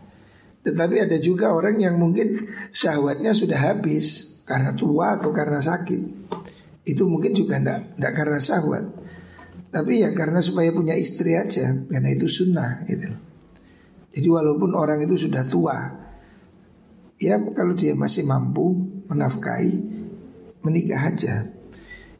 Tetapi 0.65 0.95
ada 0.97 1.17
juga 1.21 1.53
orang 1.53 1.77
yang 1.77 2.01
mungkin 2.01 2.49
syahwatnya 2.73 3.37
sudah 3.37 3.71
habis 3.71 4.33
Karena 4.45 4.73
tua 4.77 5.17
atau 5.17 5.33
karena 5.33 5.61
sakit. 5.61 6.01
Itu 6.85 7.09
mungkin 7.09 7.33
juga 7.33 7.61
tidak 7.61 8.13
karena 8.13 8.37
syahwat. 8.41 8.85
Tapi 9.69 10.01
ya 10.01 10.09
karena 10.15 10.39
supaya 10.39 10.71
punya 10.71 10.95
istri 10.95 11.35
aja 11.35 11.67
Karena 11.91 12.07
itu 12.15 12.31
sunnah 12.31 12.87
gitu 12.87 13.11
Jadi 14.15 14.27
walaupun 14.31 14.71
orang 14.71 15.03
itu 15.03 15.27
sudah 15.27 15.43
tua 15.43 15.75
Ya 17.19 17.35
kalau 17.51 17.75
dia 17.75 17.91
masih 17.91 18.23
mampu 18.23 18.71
menafkahi 19.11 19.75
Menikah 20.63 21.11
aja. 21.11 21.43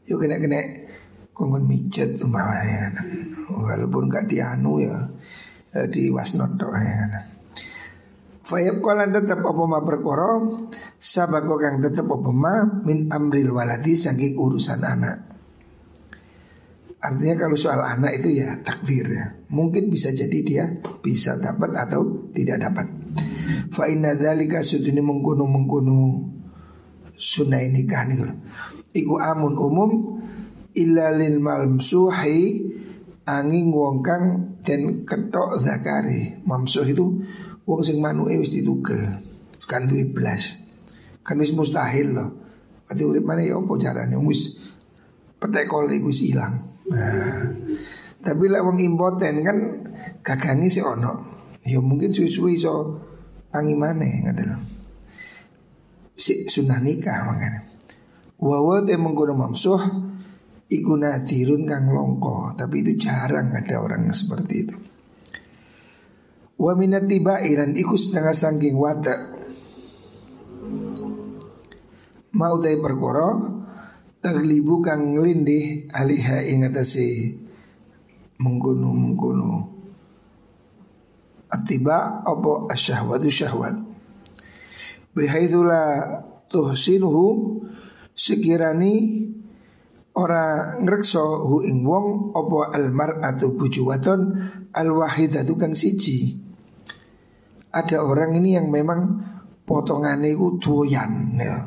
Yuk 0.06 0.20
kena-kena 0.20 0.62
kongkon 1.32 1.64
mijet 1.64 2.20
tuh 2.20 2.28
ya 2.36 2.92
Walaupun 3.48 4.12
gak 4.12 4.28
dianu 4.28 4.84
ya 4.84 5.00
eh, 5.80 5.88
Di 5.88 6.12
wasnot 6.12 6.60
ya 6.60 7.35
Fayab 8.46 8.78
kolan 8.78 9.10
tetap 9.10 9.42
apa 9.42 9.64
ma 9.66 9.82
perkoro 9.82 10.70
Sabako 11.02 11.58
kang 11.58 11.82
tetap 11.82 12.06
apa 12.06 12.30
ma? 12.30 12.62
Min 12.86 13.10
amril 13.10 13.50
waladi 13.50 13.98
saking 13.98 14.38
urusan 14.38 14.86
anak. 14.86 15.18
Artinya 17.02 17.46
kalau 17.46 17.58
soal 17.58 17.82
anak 17.82 18.22
itu 18.22 18.42
ya 18.42 18.62
takdir 18.62 19.06
ya. 19.06 19.26
Mungkin 19.50 19.90
bisa 19.90 20.14
jadi 20.14 20.40
dia 20.46 20.66
bisa 21.02 21.38
dapat 21.42 21.74
atau 21.74 22.30
tidak 22.34 22.62
dapat. 22.66 22.86
Fa 23.74 23.90
inna 23.90 24.14
dzalika 24.14 24.62
sudini 24.62 25.02
mengkuno 25.02 25.46
mengkuno 25.46 25.98
sunnah 27.18 27.62
nikah 27.66 28.10
nih 28.10 28.18
Iku 28.96 29.22
amun 29.22 29.54
umum 29.58 29.92
illa 30.74 31.14
lil 31.14 31.38
mamsuhi 31.42 32.74
angin 33.26 33.74
wong 33.74 34.06
kang 34.06 34.24
den 34.66 35.06
ketok 35.06 35.62
zakari. 35.62 36.42
Mamsuh 36.42 36.86
itu 36.90 37.22
wong 37.66 37.82
sing 37.82 37.98
manuke 38.00 38.38
wis 38.38 38.54
ditugel. 38.54 39.22
Kan 39.66 39.90
duwe 39.90 40.06
blas. 40.10 40.70
Kan 41.26 41.42
wis 41.42 41.52
mustahil 41.58 42.14
loh. 42.14 42.30
Kati 42.86 43.02
urip 43.02 43.26
mana 43.26 43.42
ya 43.42 43.58
apa 43.58 43.74
carane 43.82 44.14
wis 44.22 44.62
petek 45.42 45.66
kol 45.66 45.90
wis 45.90 46.22
ilang. 46.22 46.62
Nah, 46.86 47.50
tapi 48.22 48.46
lah 48.46 48.62
wong 48.62 48.78
impoten 48.78 49.42
kan 49.42 49.58
gagangi 50.22 50.70
si 50.70 50.82
ono. 50.86 51.34
Ya 51.66 51.82
mungkin 51.82 52.14
suwi-suwi 52.14 52.62
iso 52.62 53.02
tangi 53.50 53.74
maneh 53.74 54.22
ngoten. 54.22 54.54
Si 56.14 56.46
sunah 56.46 56.78
nikah 56.80 57.26
makanya. 57.26 57.66
Wawa 58.36 58.84
te 58.84 59.00
mengkono 59.00 59.32
mamsuh 59.32 59.82
Iku 60.66 61.00
nadirun 61.00 61.64
kang 61.64 61.88
longko 61.88 62.58
Tapi 62.60 62.84
itu 62.84 63.00
jarang 63.00 63.56
ada 63.56 63.80
orang 63.80 64.12
yang 64.12 64.18
seperti 64.18 64.56
itu 64.68 64.78
Wa 66.56 66.72
minat 66.72 67.12
tiba 67.12 67.44
iran 67.44 67.76
iku 67.76 68.00
setengah 68.00 68.32
sangking 68.32 68.80
wata. 68.80 69.36
Mau 72.36 72.56
tay 72.60 72.80
perkoro 72.80 73.64
Taglibu 74.20 74.82
kang 74.82 75.16
ngelindih 75.16 75.92
Aliha 75.94 76.44
ingatasi 76.44 77.38
mengkono 78.42 79.72
Atiba 81.52 82.24
Apa 82.24 82.72
asyahwatu 82.72 83.30
syahwat. 83.32 83.76
Bihaithulah 85.16 85.88
tuhsinuhu 86.52 87.28
sekirani 88.16 89.28
ora 90.16 90.76
ngrekso 90.80 91.48
hu 91.48 91.64
ing 91.64 91.84
wong 91.84 92.36
apa 92.36 92.76
almar 92.76 93.20
atau 93.24 93.52
buju 93.56 93.92
al 93.92 94.90
wahidatu 94.92 95.56
kang 95.60 95.76
siji. 95.76 96.45
Ada 97.76 98.00
orang 98.00 98.40
ini 98.40 98.56
yang 98.56 98.72
memang 98.72 99.20
potongane 99.68 100.32
iku 100.32 100.56
doyan 100.56 101.36
ya. 101.36 101.60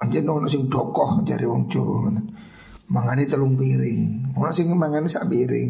Anjen 0.00 0.24
ono 0.24 0.48
sing 0.48 0.72
dokoh 0.72 1.20
jare 1.24 1.44
wong 1.44 1.68
Jawa 1.68 2.08
ngono. 2.08 2.22
Telung 3.26 3.58
piring, 3.58 4.32
ono 4.38 4.48
sing 4.54 4.72
mangane 4.72 5.04
sak 5.04 5.28
piring. 5.28 5.68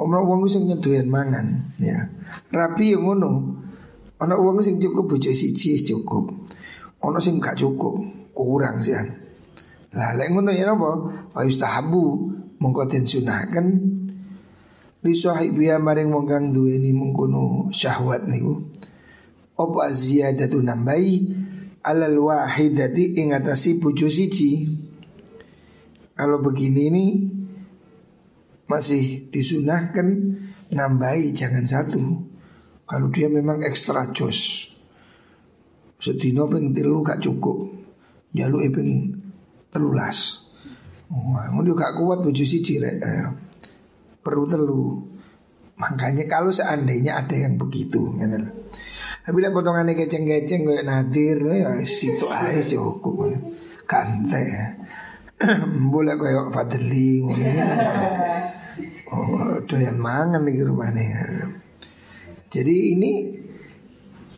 Omno 0.00 0.18
wong 0.24 0.48
sing 0.48 0.64
mangan 1.06 1.76
ya. 1.76 2.00
Rapi 2.48 2.96
yang 2.96 3.04
ngono. 3.04 3.30
Ono 4.24 4.34
wong 4.40 4.64
sing 4.64 4.80
cukup 4.80 5.14
bojo 5.14 5.30
siji 5.34 5.76
cukup. 5.84 6.32
Ono 7.04 7.18
sing 7.20 7.36
gak 7.36 7.60
cukup 7.60 8.00
kurang 8.32 8.80
sih. 8.80 8.96
Lah 9.94 10.10
lek 10.16 10.32
ngono 10.32 10.50
ya 10.50 10.66
napa? 10.66 10.90
Fa 11.30 11.44
yustahabu 11.44 12.32
mongko 12.58 12.88
den 12.88 13.04
sunahken 13.04 13.66
li 15.04 15.12
sahibiya 15.12 15.76
maring 15.76 16.08
wong 16.08 16.24
kang 16.24 16.44
duweni 16.50 16.96
mengkono 16.96 17.68
syahwat 17.68 18.24
niku. 18.24 18.64
Apa 19.54 19.92
ziyadatu 19.92 20.64
nambahi 20.64 21.12
alal 21.84 22.16
wahidati 22.24 23.20
ing 23.20 23.36
atasi 23.36 23.76
bojo 23.76 24.08
siji. 24.08 24.64
Kalau 26.16 26.40
begini 26.40 26.88
nih 26.88 27.10
masih 28.64 29.28
disunahkan 29.28 30.08
nambahi 30.72 31.36
jangan 31.36 31.68
satu. 31.68 32.00
Kalau 32.88 33.12
dia 33.12 33.28
memang 33.28 33.60
ekstra 33.60 34.08
jos. 34.16 34.72
Sedino 36.00 36.48
ping 36.48 36.72
telu 36.72 37.00
gak 37.00 37.20
cukup 37.20 37.72
jaluk 38.32 38.64
iping 38.66 39.20
telulas. 39.68 40.48
Wah, 41.08 41.52
oh, 41.52 41.62
gak 41.62 41.94
kuat 41.96 42.24
bojo 42.24 42.44
siji 42.44 42.80
rek. 42.80 42.96
Eh, 43.00 43.24
perlu 44.24 44.48
telu. 44.48 45.04
Makanya 45.76 46.24
kalau 46.26 46.48
seandainya 46.48 47.20
ada 47.20 47.36
yang 47.36 47.60
begitu, 47.60 48.16
gitu. 48.16 48.38
Tapi 49.24 49.38
lah 49.40 49.50
potongannya 49.56 49.96
keceng-keceng 49.96 50.68
kayak 50.68 50.84
nadir 50.84 51.40
ya 51.48 51.80
situ 51.84 52.28
aja 52.28 52.60
cukup. 52.60 53.32
Kante. 53.88 54.44
Boleh 55.92 56.14
kayak 56.16 56.52
fadli 56.52 57.24
Oh, 59.14 59.60
doyan 59.64 59.96
mangan 59.96 60.44
nih 60.44 60.64
rumahnya. 60.66 61.24
Jadi 62.52 62.76
ini 62.98 63.12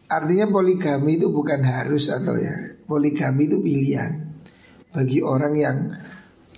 artinya 0.06 0.46
poligami 0.52 1.18
itu 1.18 1.34
bukan 1.34 1.60
harus 1.66 2.12
atau 2.12 2.38
ya 2.38 2.54
poligami 2.86 3.50
itu 3.50 3.58
pilihan 3.58 4.12
bagi 4.94 5.18
orang 5.18 5.54
yang 5.58 5.78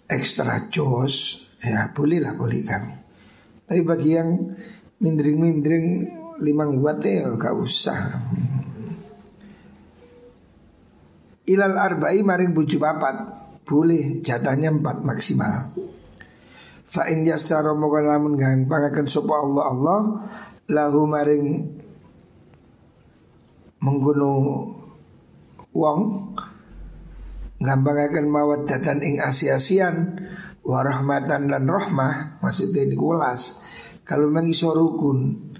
ekstra 0.05 0.69
jos 0.69 1.47
ya 1.65 1.91
bolehlah 1.97 2.37
poligami. 2.37 3.08
Tapi 3.69 3.85
bagi 3.85 4.17
yang 4.17 4.57
mindring-mindring 4.97 5.87
limang 6.41 6.81
buat 6.81 7.05
ya 7.05 7.29
gak 7.37 7.55
usah. 7.55 8.01
Ilal 11.49 11.77
arba'i 11.77 12.25
maring 12.25 12.57
buju 12.57 12.81
papat 12.81 13.17
boleh 13.69 14.25
jatahnya 14.25 14.73
empat 14.73 15.05
maksimal. 15.05 15.73
Fa 16.89 17.05
in 17.13 17.29
yasara 17.29 17.77
moga 17.77 18.01
lamun 18.01 18.41
gampangaken 18.41 19.05
sapa 19.05 19.37
Allah 19.37 19.65
Allah 19.69 20.01
lahu 20.73 21.05
maring 21.05 21.69
menggunung 23.85 24.73
wong 25.77 26.01
gampangaken 27.61 28.27
mawaddatan 28.33 29.05
ing 29.05 29.21
asi-asian 29.21 30.28
warahmatan 30.69 31.49
dan 31.49 31.65
rahmah 31.65 32.45
maksudnya 32.45 32.85
dikulas 32.85 33.65
Kalau 34.09 34.25
memang 34.33 34.49
iso 34.49 34.73
rukun, 34.73 35.53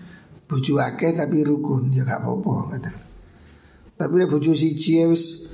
bojo 0.49 0.81
akeh 0.81 1.13
tapi 1.13 1.45
rukun 1.45 1.93
ya 1.93 2.01
gak 2.01 2.25
apa-apa 2.25 2.81
kata. 2.81 2.91
Tapi 3.93 4.13
nek 4.17 4.33
bojo 4.33 4.57
siji 4.57 5.05
ya 5.05 5.13
wis 5.13 5.53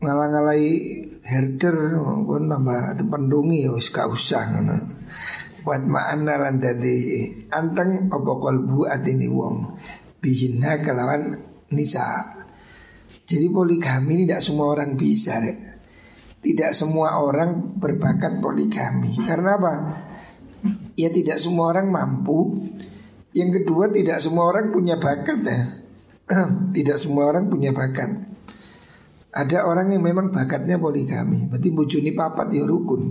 ngalang-alai 0.00 0.72
herder 1.20 1.92
kon 2.24 2.48
tambah 2.48 2.96
tependungi 2.96 3.68
ya 3.68 3.76
wis 3.76 3.92
gak 3.92 4.08
usah 4.08 4.56
ngono. 4.56 4.76
Buat 5.60 5.84
ma'ana 5.84 6.48
lan 6.48 6.64
dadi 6.64 7.28
anteng 7.52 8.08
apa 8.08 8.32
kalbu 8.40 8.88
atini 8.88 9.28
wong 9.28 9.76
bihinna 10.16 10.80
kelawan 10.80 11.36
nisa. 11.76 12.24
Jadi 13.28 13.52
poligami 13.52 14.16
ini 14.16 14.24
tidak 14.24 14.40
semua 14.48 14.72
orang 14.72 14.96
bisa 14.96 15.36
deh. 15.44 15.71
Tidak 16.42 16.70
semua 16.74 17.22
orang 17.22 17.78
berbakat 17.78 18.42
poligami. 18.42 19.14
Karena 19.22 19.54
apa? 19.54 19.72
Ya 20.98 21.08
tidak 21.14 21.38
semua 21.38 21.70
orang 21.70 21.86
mampu. 21.86 22.66
Yang 23.30 23.62
kedua 23.62 23.88
tidak 23.94 24.18
semua 24.18 24.50
orang 24.50 24.74
punya 24.74 24.98
bakat 24.98 25.38
ya. 25.40 25.62
Tidak 26.76 26.96
semua 27.00 27.32
orang 27.32 27.48
punya 27.48 27.72
bakat. 27.72 28.08
Ada 29.32 29.64
orang 29.64 29.96
yang 29.96 30.04
memang 30.04 30.28
bakatnya 30.28 30.76
poligami. 30.76 31.48
Berarti 31.48 31.68
bujuni 31.72 32.12
papat 32.12 32.52
ya 32.52 32.68
rukun. 32.68 33.02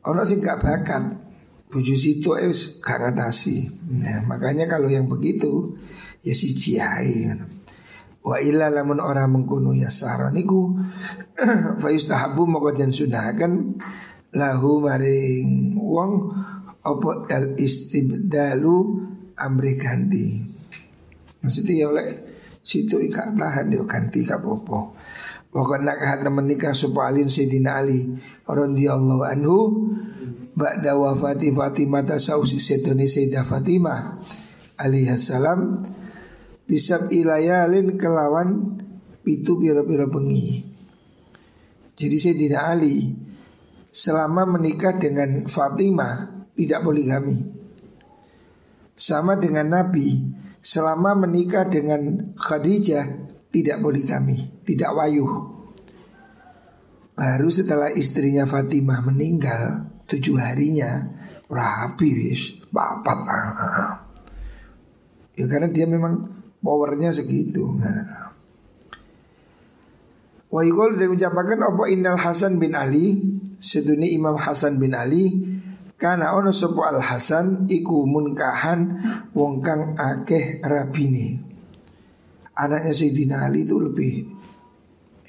Orang 0.00 0.24
sih 0.24 0.40
gak 0.40 0.64
bakat 0.64 1.28
Buju 1.70 1.94
situ 1.94 2.34
eh 2.34 2.50
gak 2.82 2.98
ngatasi. 2.98 3.70
Nah, 4.00 4.26
Makanya 4.26 4.66
kalau 4.66 4.90
yang 4.90 5.06
begitu 5.06 5.78
Ya 6.20 6.36
si 6.36 6.52
ciai 6.52 7.32
Wa 8.20 8.36
illa 8.36 8.68
lamun 8.68 9.00
orang 9.00 9.32
mengkuno 9.32 9.72
yasara 9.72 10.28
niku 10.28 10.76
fa 11.80 11.88
yustahabu 11.88 12.44
moko 12.44 12.76
den 12.76 12.92
sunahaken 12.92 13.80
lahu 14.36 14.84
maring 14.84 15.80
wong 15.80 16.28
apa 16.84 17.10
al 17.32 17.56
istibdalu 17.56 18.76
amri 19.40 19.72
ganti. 19.80 20.36
Maksudnya 21.40 21.72
ya 21.72 21.86
oleh 21.88 22.08
situ 22.60 23.00
ika 23.00 23.32
tahan 23.32 23.72
dia 23.72 23.84
ganti 23.88 24.20
ka 24.24 24.36
popo. 24.36 24.96
Pokoknya 25.50 25.98
nak 25.98 26.22
temen 26.22 26.46
nikah 26.46 26.70
sopa 26.70 27.10
alin 27.10 27.26
Sayyidina 27.26 27.82
Ali 27.82 28.06
radhiyallahu 28.46 29.22
anhu 29.26 29.56
ba'da 30.54 30.94
wafati 30.94 31.50
Fatimah 31.50 32.06
tasawsi 32.06 32.62
sedoni 32.62 33.10
Sayyidah 33.10 33.42
Fatimah 33.42 34.22
alaihi 34.78 35.10
salam 35.18 35.74
bisa 36.70 37.10
ilayalin 37.10 37.98
kelawan 37.98 38.78
pitu 39.26 39.58
biro-biro 39.58 40.06
bengi. 40.06 40.62
Jadi 41.98 42.16
saya 42.22 42.36
tidak 42.38 42.62
Ali 42.62 43.10
selama 43.90 44.46
menikah 44.54 44.94
dengan 44.94 45.50
Fatimah 45.50 46.46
tidak 46.54 46.86
poligami. 46.86 47.42
Sama 48.94 49.34
dengan 49.34 49.66
Nabi 49.66 50.38
selama 50.62 51.26
menikah 51.26 51.66
dengan 51.66 52.36
Khadijah 52.38 53.06
tidak 53.50 53.82
poligami, 53.82 54.62
tidak 54.62 54.94
wayuh. 54.94 55.58
Baru 57.18 57.50
setelah 57.50 57.90
istrinya 57.90 58.46
Fatimah 58.46 59.02
meninggal 59.10 59.90
tujuh 60.06 60.38
harinya 60.38 61.18
rapi 61.50 62.08
wis 62.14 62.62
bapak. 62.70 63.18
Ya 65.34 65.44
karena 65.50 65.68
dia 65.68 65.84
memang 65.90 66.39
powernya 66.60 67.10
segitu. 67.12 67.64
Nah. 67.76 68.30
Wa 70.50 70.66
yukol 70.66 70.98
dan 70.98 71.14
ucapakan 71.14 71.62
apa 71.62 71.82
Innal 71.94 72.18
Hasan 72.18 72.58
bin 72.58 72.74
Ali 72.74 73.38
Seduni 73.62 74.10
Imam 74.18 74.34
Hasan 74.34 74.82
bin 74.82 74.98
Ali 74.98 75.30
Karena 75.94 76.34
ono 76.34 76.50
sopo 76.50 76.82
Al 76.82 76.98
Hasan 76.98 77.70
Iku 77.70 78.02
munkahan 78.02 78.80
Wong 79.30 79.62
kang 79.62 79.94
akeh 79.94 80.58
rabini 80.66 81.38
Anaknya 82.58 82.90
Sayyidina 82.90 83.46
Ali 83.46 83.62
itu 83.62 83.78
lebih 83.78 84.26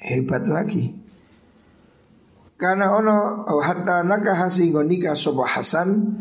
Hebat 0.02 0.42
lagi 0.50 0.90
Karena 2.58 2.90
ono 2.90 3.46
Hatta 3.62 4.02
nakah 4.02 4.50
sehingga 4.50 4.82
nikah 4.82 5.14
sopo 5.14 5.46
Hasan 5.46 6.18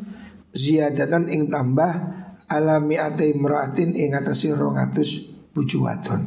Ziyadatan 0.53 1.25
ing 1.25 1.49
tambah 1.49 2.20
alami 2.51 2.99
ate 2.99 3.31
meratin 3.39 3.95
ing 3.95 4.11
atase 4.11 4.51
200 4.51 5.55
bojo 5.55 5.87
wadon. 5.87 6.21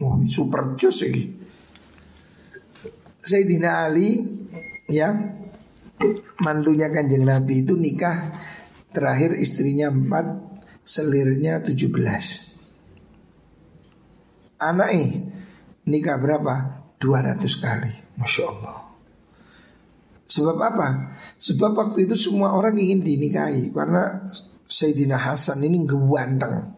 Oh, 0.00 0.16
super 0.28 0.76
jos 0.80 1.04
iki. 1.04 1.36
Sayyidina 3.20 3.84
Ali 3.84 4.22
ya 4.86 5.10
mantunya 6.38 6.86
kanjeng 6.92 7.26
Nabi 7.26 7.66
itu 7.66 7.74
nikah 7.74 8.30
terakhir 8.94 9.34
istrinya 9.34 9.90
4 9.90 10.86
selirnya 10.86 11.58
17 11.66 11.90
Anaknya 14.56 15.26
nikah 15.90 16.16
berapa? 16.16 16.54
200 17.02 17.44
kali 17.60 17.92
Masya 18.16 18.42
Allah 18.46 18.88
Sebab 20.26 20.56
apa? 20.56 20.88
Sebab 21.36 21.76
waktu 21.76 22.08
itu 22.08 22.16
semua 22.16 22.56
orang 22.56 22.78
ingin 22.80 23.04
dinikahi 23.04 23.68
Karena 23.74 24.22
Sayyidina 24.66 25.16
Hasan 25.16 25.62
ini 25.62 25.86
ganteng 25.86 26.74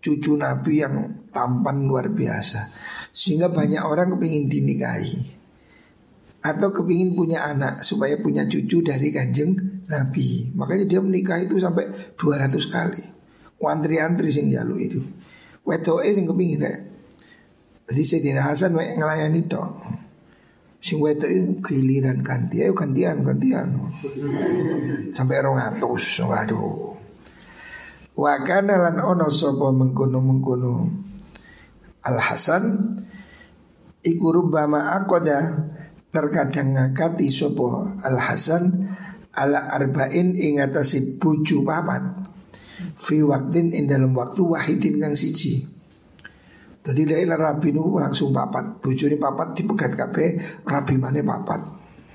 Cucu 0.00 0.32
Nabi 0.32 0.80
yang 0.80 1.28
tampan 1.28 1.84
luar 1.84 2.08
biasa. 2.08 2.72
Sehingga 3.12 3.52
banyak 3.52 3.84
orang 3.84 4.16
kepingin 4.16 4.48
dinikahi. 4.48 5.36
Atau 6.40 6.72
kepingin 6.72 7.12
punya 7.12 7.44
anak 7.44 7.84
Supaya 7.84 8.16
punya 8.16 8.48
cucu 8.48 8.80
dari 8.80 9.12
kanjeng 9.12 9.84
Nabi. 9.92 10.48
Makanya 10.56 10.88
dia 10.88 11.00
menikah 11.04 11.36
itu 11.44 11.60
sampai 11.60 12.16
200 12.16 12.56
kali. 12.72 13.04
Wantri-antri 13.60 14.32
sing 14.32 14.48
jalu 14.48 14.80
itu. 14.80 15.00
Wedoe 15.68 16.08
sing 16.16 16.24
kepingin 16.24 16.64
ya 16.64 16.72
Jadi 17.92 18.00
Sayyidina 18.00 18.48
Hasan 18.48 18.72
ngelayani 18.72 19.44
dong 19.44 19.76
Sing 20.80 20.96
wedok 20.96 21.28
giliran 21.60 22.24
ganti. 22.24 22.64
Ayo 22.64 22.72
gantian 22.72 23.20
gantian. 23.20 23.92
Sampai 25.12 25.44
orang 25.44 25.76
atus. 25.76 26.24
Waduh 26.24 26.99
Wa 28.20 28.36
kana 28.44 28.76
lan 28.76 29.00
ono 29.00 29.32
sapa 29.32 29.72
mengkono-mengkono 29.72 30.72
Al 32.04 32.20
Hasan 32.20 32.92
iku 34.04 34.26
rubbama 34.28 34.92
aqada 35.00 35.56
terkadang 36.12 36.76
ngakati 36.76 37.32
sapa 37.32 37.96
Al 38.04 38.20
Hasan 38.20 38.92
ala 39.32 39.72
arba'in 39.72 40.36
ing 40.36 40.60
atase 40.60 41.16
bojo 41.16 41.64
papat 41.64 42.28
fi 43.00 43.24
waktin 43.24 43.72
ing 43.72 43.88
dalam 43.88 44.12
waktu 44.12 44.44
wahidin 44.44 45.00
kang 45.00 45.16
siji. 45.16 45.64
Jadi 46.80 47.12
dia 47.12 47.36
rabi 47.36 47.76
nu 47.76 48.00
langsung 48.00 48.32
papat, 48.32 48.80
ini 48.80 49.16
papat 49.20 49.52
dipegat 49.52 49.92
kabeh, 50.00 50.28
rabi 50.64 50.96
mana 50.96 51.20
papat. 51.20 51.60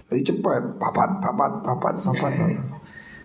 Jadi 0.09 0.21
cepat, 0.25 0.81
papat, 0.81 1.21
papat, 1.21 1.51
papat, 1.61 1.95
papat. 2.01 2.33
papat. 2.33 2.57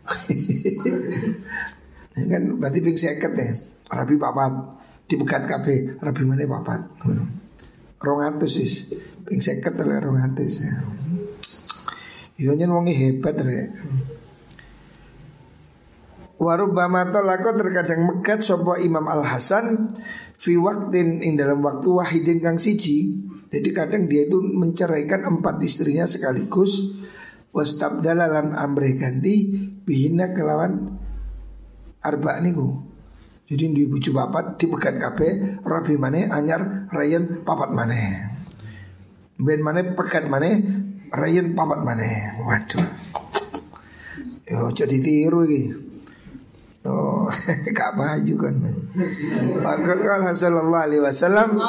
Ya 2.17 2.25
kan 2.27 2.43
berarti 2.59 2.79
ping 2.83 2.99
seket 2.99 3.33
ya. 3.39 3.51
Rabi 3.91 4.15
papat 4.19 4.53
dibegat 5.11 5.47
kabeh, 5.51 5.99
rabi 5.99 6.23
mana 6.23 6.47
papat. 6.47 6.81
Rong 8.01 8.21
atus 8.23 8.55
is 8.63 8.75
ping 9.27 9.43
seket 9.43 9.75
oleh 9.83 9.99
rong 9.99 10.19
atus 10.23 10.63
ya. 10.63 10.75
Iya 12.41 12.57
nyen 12.57 12.73
wongi 12.73 12.95
hebat 12.97 13.37
rek. 13.37 13.69
Warubama 16.41 17.05
tolako 17.13 17.53
terkadang 17.53 18.09
megat 18.09 18.41
sopo 18.41 18.73
Imam 18.81 19.05
Al 19.13 19.29
Hasan 19.29 19.93
fi 20.41 20.57
waktin 20.57 21.21
ing 21.21 21.37
dalam 21.37 21.61
waktu 21.61 21.93
wahidin 21.93 22.41
kang 22.41 22.57
siji. 22.57 23.29
Jadi 23.53 23.69
kadang 23.77 24.09
dia 24.09 24.25
itu 24.25 24.41
menceraikan 24.41 25.29
empat 25.29 25.61
istrinya 25.61 26.09
sekaligus. 26.09 26.97
Wastabdalalan 27.53 28.57
amre 28.57 28.97
ganti 28.97 29.53
bihina 29.85 30.33
kelawan 30.33 30.97
arba 32.01 32.41
niku. 32.41 32.91
Jadi 33.51 33.67
di 33.75 33.83
bucu 33.91 34.15
papat 34.15 34.55
dipegat 34.63 34.95
kape 35.03 35.29
rabi 35.67 35.99
mana 35.99 36.31
anyar 36.31 36.87
rayan 36.95 37.43
papat 37.43 37.75
mana. 37.75 38.31
Ben 39.41 39.59
mana 39.59 39.83
pekat 39.97 40.31
mana 40.31 40.61
rayan 41.11 41.59
papat 41.59 41.81
mana. 41.83 42.39
Waduh. 42.47 42.87
Yo 44.47 44.71
jadi 44.71 44.97
tiru 45.03 45.47
ini. 45.51 45.91
Oh, 46.81 47.29
gak 47.77 47.93
maju 47.93 48.35
kan. 48.41 48.55
Maka 49.61 49.93
kalau 50.01 50.33
sallallahu 50.33 50.85
alaihi 50.89 51.03
wasallam 51.05 51.61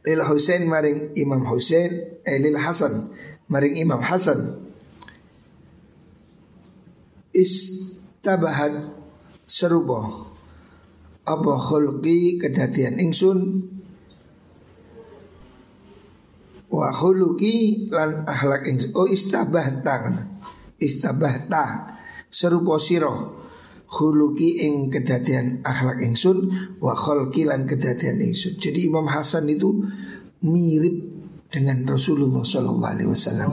Lil 0.00 0.22
Husain 0.24 0.64
maring 0.64 1.12
Imam 1.20 1.44
Husain 1.44 1.92
eh 2.24 2.40
lil 2.40 2.56
Hasan 2.56 3.12
maring 3.52 3.76
Imam 3.76 4.00
Hasan 4.00 4.64
is 7.36 7.52
tabahat 8.20 8.72
serupa. 9.44 10.28
Apa 11.24 11.52
khulqi 11.60 12.40
kedatian 12.40 12.96
ingsun? 12.96 13.68
Wa 16.70 16.94
khuluqi 16.94 17.90
lan 17.90 18.24
akhlak 18.24 18.64
ingsun 18.64 18.90
oh 18.94 19.06
istabah 19.10 19.82
tangan 19.82 20.40
istabahta. 20.80 21.96
Serupa 22.30 22.78
sira. 22.78 23.10
Huluki 23.90 24.62
ing 24.62 24.86
kedadian 24.86 25.66
akhlak 25.66 25.98
ingsun 25.98 26.46
wa 26.78 26.94
khalqi 26.94 27.42
lan 27.42 27.66
kedadian 27.66 28.22
ingsun. 28.22 28.54
Jadi 28.62 28.86
Imam 28.86 29.10
Hasan 29.10 29.50
itu 29.50 29.82
mirip 30.46 31.19
dengan 31.50 31.82
Rasulullah 31.82 32.46
Shallallahu 32.46 32.90
Alaihi 32.94 33.10
Wasallam. 33.10 33.50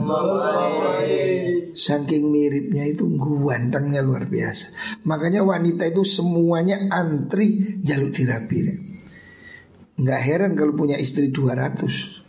Saking 1.74 2.30
miripnya 2.30 2.86
itu 2.86 3.04
gantengnya 3.18 4.00
luar 4.00 4.30
biasa. 4.30 4.72
Makanya 5.04 5.42
wanita 5.42 5.84
itu 5.90 6.06
semuanya 6.06 6.78
antri 6.94 7.78
jaluk 7.82 8.14
terapi. 8.14 8.58
Nggak 9.98 10.20
heran 10.22 10.54
kalau 10.54 10.78
punya 10.78 10.94
istri 10.94 11.34
200 11.34 12.22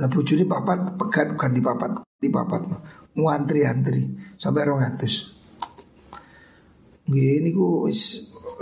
Lah 0.00 0.08
bujuni 0.08 0.44
papat 0.44 0.96
pegat 1.00 1.32
ganti 1.36 1.60
papat 1.60 2.04
di 2.20 2.28
papat 2.28 2.60
mau 3.16 3.28
antri 3.32 3.64
sampai 4.36 4.64
rongatus 4.64 5.40
Gini 7.10 7.50
ku 7.50 7.88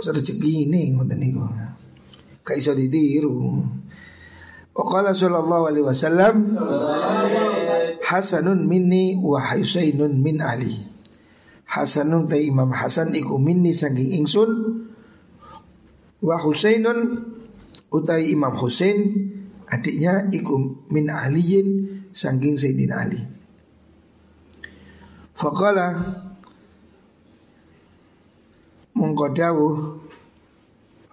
rezeki 0.01 0.65
ini 0.65 0.89
ngoten 0.97 1.21
niku. 1.21 1.45
Gak 2.41 2.57
iso 2.57 2.73
ditiru. 2.73 3.61
Waqala 4.79 5.11
sallallahu 5.11 5.63
alaihi 5.67 5.83
wasallam 5.83 6.55
Hasanun 7.99 8.63
minni 8.63 9.19
wa 9.19 9.43
Husainun 9.43 10.23
min 10.23 10.39
Ali. 10.39 10.79
Hasanun 11.67 12.31
ta 12.31 12.39
Imam 12.39 12.71
Hasan 12.71 13.11
iku 13.11 13.35
minni 13.35 13.75
saking 13.75 14.23
ingsun 14.23 14.49
wa 16.23 16.35
Husainun 16.39 17.27
utai 17.91 18.31
Imam 18.31 18.55
Husain 18.55 19.03
adiknya 19.67 20.31
iku 20.31 20.87
min 20.87 21.11
Aliyin 21.11 21.99
saking 22.15 22.55
Sayyidina 22.55 23.03
Ali. 23.03 23.21
Faqala 25.35 25.99
mongko 28.95 29.27
dawuh 29.35 29.75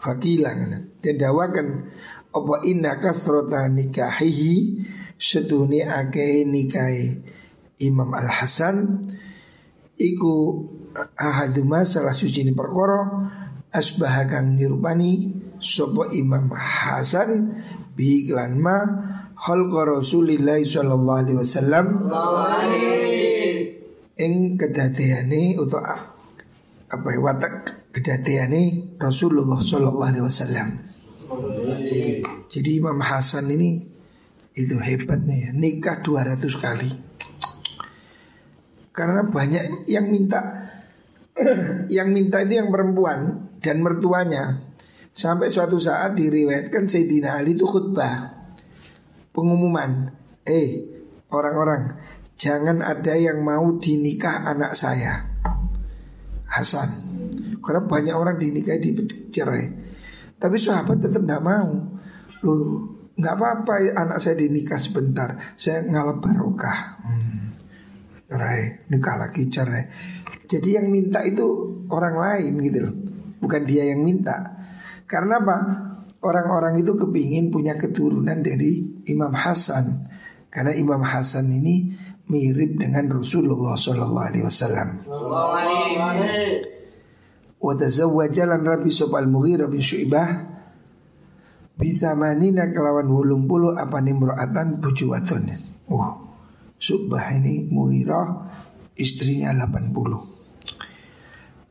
fakilan 0.00 0.87
dan 1.02 1.14
dawakan 1.18 1.90
apa 2.37 2.62
inna 2.68 3.01
kasrota 3.01 3.66
nikahihi? 3.72 4.85
Setuni 5.16 5.81
ake 5.81 6.44
nikahi 6.44 7.25
Imam 7.81 8.12
Al 8.12 8.29
Hasan 8.29 9.09
iku 9.96 10.61
ahaduma 11.16 11.88
salah 11.88 12.12
suci 12.12 12.44
ni 12.44 12.53
perkara 12.53 13.25
asbah 13.72 14.29
kang 14.29 14.61
nirupani 14.61 15.33
sapa 15.57 16.12
Imam 16.12 16.53
Hasan 16.53 17.49
bi 17.96 18.29
iklan 18.29 18.61
ma 18.61 18.77
khalqa 19.40 19.96
Rasulillah 19.96 20.61
sallallahu 20.61 21.20
alaihi 21.25 21.40
wasallam. 21.40 21.87
Ing 24.20 24.61
kedadeane 24.61 25.57
utawa 25.57 26.12
apa 26.87 27.09
ya 27.09 27.20
watak 27.25 27.55
kedadeane 27.92 28.94
Rasulullah 29.01 29.59
Shallallahu 29.61 30.07
Alaihi 30.07 30.25
Wasallam. 30.25 30.86
Jadi 32.46 32.78
Imam 32.78 32.98
Hasan 33.02 33.50
ini 33.50 33.82
itu 34.56 34.76
hebatnya 34.80 35.48
ya 35.48 35.50
nikah 35.52 36.00
200 36.00 36.40
kali. 36.56 36.90
Karena 38.96 39.28
banyak 39.28 39.85
yang 39.90 40.09
minta 40.09 40.72
yang 41.96 42.09
minta 42.16 42.40
itu 42.40 42.56
yang 42.56 42.72
perempuan 42.72 43.52
dan 43.61 43.85
mertuanya. 43.85 44.64
Sampai 45.16 45.48
suatu 45.48 45.80
saat 45.80 46.12
diriwayatkan 46.16 46.88
Sayyidina 46.88 47.40
Ali 47.40 47.56
itu 47.56 47.64
khutbah 47.64 48.37
pengumuman, 49.32 50.12
"Eh, 50.44 50.85
orang-orang, 51.32 51.96
jangan 52.37 52.85
ada 52.85 53.16
yang 53.16 53.40
mau 53.40 53.80
dinikah 53.80 54.44
anak 54.44 54.76
saya." 54.76 55.24
Hasan. 56.52 56.88
Karena 57.61 57.82
banyak 57.85 58.14
orang 58.16 58.37
dinikahi 58.40 58.78
di 58.80 58.90
cerai. 59.32 59.66
Tapi 60.37 60.56
sahabat 60.56 61.00
tetap 61.00 61.24
tidak 61.24 61.42
mau. 61.44 61.95
Lu 62.44 62.85
nggak 63.16 63.35
apa-apa 63.40 63.75
ya 63.81 63.92
anak 63.96 64.18
saya 64.20 64.37
dinikah 64.37 64.77
sebentar. 64.77 65.57
Saya 65.57 65.85
ngalap 65.88 66.20
barokah. 66.20 66.79
Hmm. 67.01 67.57
Cerai, 68.27 68.90
nikah 68.92 69.16
lagi 69.16 69.49
cerai. 69.49 69.85
Jadi 70.46 70.79
yang 70.79 70.90
minta 70.90 71.22
itu 71.22 71.46
orang 71.88 72.16
lain 72.18 72.53
gitu 72.62 72.79
loh. 72.87 72.94
Bukan 73.40 73.62
dia 73.64 73.87
yang 73.88 74.03
minta. 74.03 74.57
Karena 75.07 75.38
apa? 75.38 75.59
Orang-orang 76.27 76.83
itu 76.83 76.99
kepingin 76.99 77.55
punya 77.55 77.79
keturunan 77.79 78.42
dari 78.42 78.83
Imam 79.07 79.31
Hasan. 79.31 80.11
Karena 80.51 80.75
Imam 80.75 80.99
Hasan 81.03 81.46
ini 81.55 81.94
mirip 82.27 82.75
dengan 82.83 83.07
Rasulullah 83.07 83.79
Sallallahu 83.79 84.27
Alaihi 84.27 84.44
Wasallam. 84.46 84.88
Wa 87.62 87.72
tazawwaja 87.79 88.44
lan 88.51 88.66
Rabi 88.66 88.90
Sobal 88.90 89.31
Mughirah 89.31 89.70
bin 89.70 89.79
Syu'bah 89.79 90.56
bisa 91.77 92.17
manina 92.17 92.67
kelawan 92.73 93.07
wulung 93.07 93.45
puluh 93.45 93.77
apa 93.77 94.01
nimro'atan 94.01 94.81
buju 94.81 95.12
wadon. 95.12 95.53
Oh, 95.93 96.27
Subah 96.77 97.33
ini 97.37 97.73
Mughirah 97.73 98.49
istrinya 98.97 99.53
80. 99.53 100.37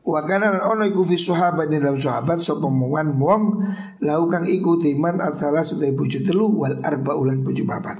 Wa 0.06 0.22
kana 0.22 0.62
ono 0.70 0.86
iku 0.86 1.02
fi 1.02 1.18
sahabat 1.18 1.66
dalam 1.66 1.98
sahabat 1.98 2.38
sapa 2.38 2.70
muwan 2.70 3.18
wong 3.18 3.42
lau 4.06 4.22
kang 4.30 4.46
iku 4.46 4.78
timan 4.78 5.18
asala 5.18 5.66
sudah 5.66 5.90
buju 5.90 6.22
telu 6.22 6.46
wal 6.46 6.78
arba 6.86 7.18
ulan 7.18 7.42
buju 7.42 7.66
papat. 7.66 7.98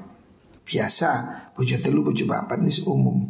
Biasa 0.62 1.10
bojo 1.58 1.76
telu 1.82 2.06
bojo 2.06 2.22
papat 2.30 2.62
nis 2.62 2.86
umum. 2.86 3.26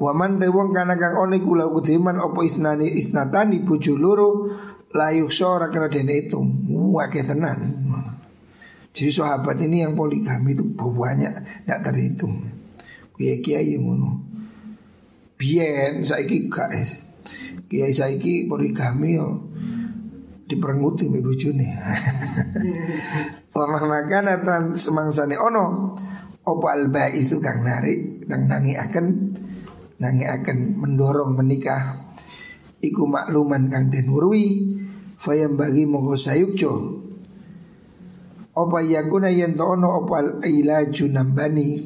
Waman 0.00 0.36
te 0.36 0.52
wong 0.52 0.76
kana 0.76 1.00
kang 1.00 1.16
ono 1.16 1.32
iku 1.32 1.56
lau 1.56 1.72
kutiman 1.72 2.20
opo 2.20 2.44
isnani 2.44 2.88
isnatani 3.00 3.64
bojo 3.64 3.96
loro 3.96 4.52
layu 4.94 5.30
sora 5.30 5.70
kena 5.70 5.90
dene 5.90 6.26
itu. 6.26 6.40
Wake 6.94 7.22
tenan. 7.22 7.58
Jadi 8.90 9.10
sahabat 9.14 9.54
ini 9.62 9.86
yang 9.86 9.94
poligami 9.94 10.58
itu 10.58 10.66
banyak 10.74 11.62
tidak 11.62 11.80
terhitung. 11.86 12.42
Kiai 13.14 13.38
kiai 13.44 13.76
yang 13.76 13.86
ngono. 13.86 14.10
Bien 15.38 16.02
saiki 16.02 16.50
gak 16.50 16.72
Kiai 17.70 17.94
saiki 17.94 18.50
poligami 18.50 19.14
yo 19.14 19.46
diperenguti 20.50 21.06
mbek 21.06 21.22
bojone. 21.22 21.68
Lamah 23.54 23.82
makan 23.82 24.26
atan 24.30 24.62
semangsane 24.78 25.34
ono 25.34 25.94
Opo 26.46 26.66
alba 26.70 27.10
itu 27.12 27.42
kang 27.42 27.66
narik 27.66 28.24
Kang 28.24 28.48
nangi 28.48 28.72
akan 28.78 29.06
Nangi 30.00 30.24
akan 30.24 30.80
mendorong 30.80 31.36
menikah 31.36 31.98
Iku 32.80 33.04
makluman 33.04 33.68
kang 33.68 33.92
den 33.92 34.08
Fayam 35.20 35.60
bagi 35.60 35.84
mongko 35.84 36.16
sayukjo 36.16 36.72
Opa 38.56 38.80
yakuna 38.80 39.28
yen 39.28 39.60
ono 39.60 40.00
opa 40.00 40.40
ilaju 40.48 41.04
nambani 41.12 41.76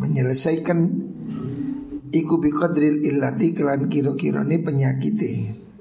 Menyelesaikan 0.00 0.80
Iku 2.14 2.40
biqadril 2.40 3.04
illati 3.04 3.52
kelan 3.52 3.92
kira-kira 3.92 4.40
ini 4.40 4.56
penyakiti 4.64 5.32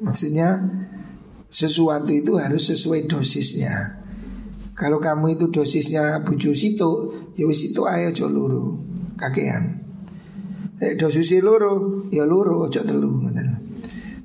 Maksudnya 0.04 0.60
sesuatu 1.48 2.12
itu 2.12 2.36
harus 2.36 2.68
sesuai 2.68 3.08
dosisnya 3.08 4.04
kalau 4.74 4.98
kamu 4.98 5.38
itu 5.38 5.54
dosisnya 5.54 6.26
buju 6.26 6.50
situ, 6.58 6.92
ya 7.38 7.46
wis 7.46 7.62
itu 7.70 7.86
ayo 7.86 8.10
aja 8.10 8.26
luru 8.26 8.82
kakean. 9.14 9.86
Eh 10.82 10.98
dosis 10.98 11.30
luru, 11.46 12.10
ya 12.10 12.26
luru 12.26 12.66
aja 12.66 12.82
telu. 12.82 13.22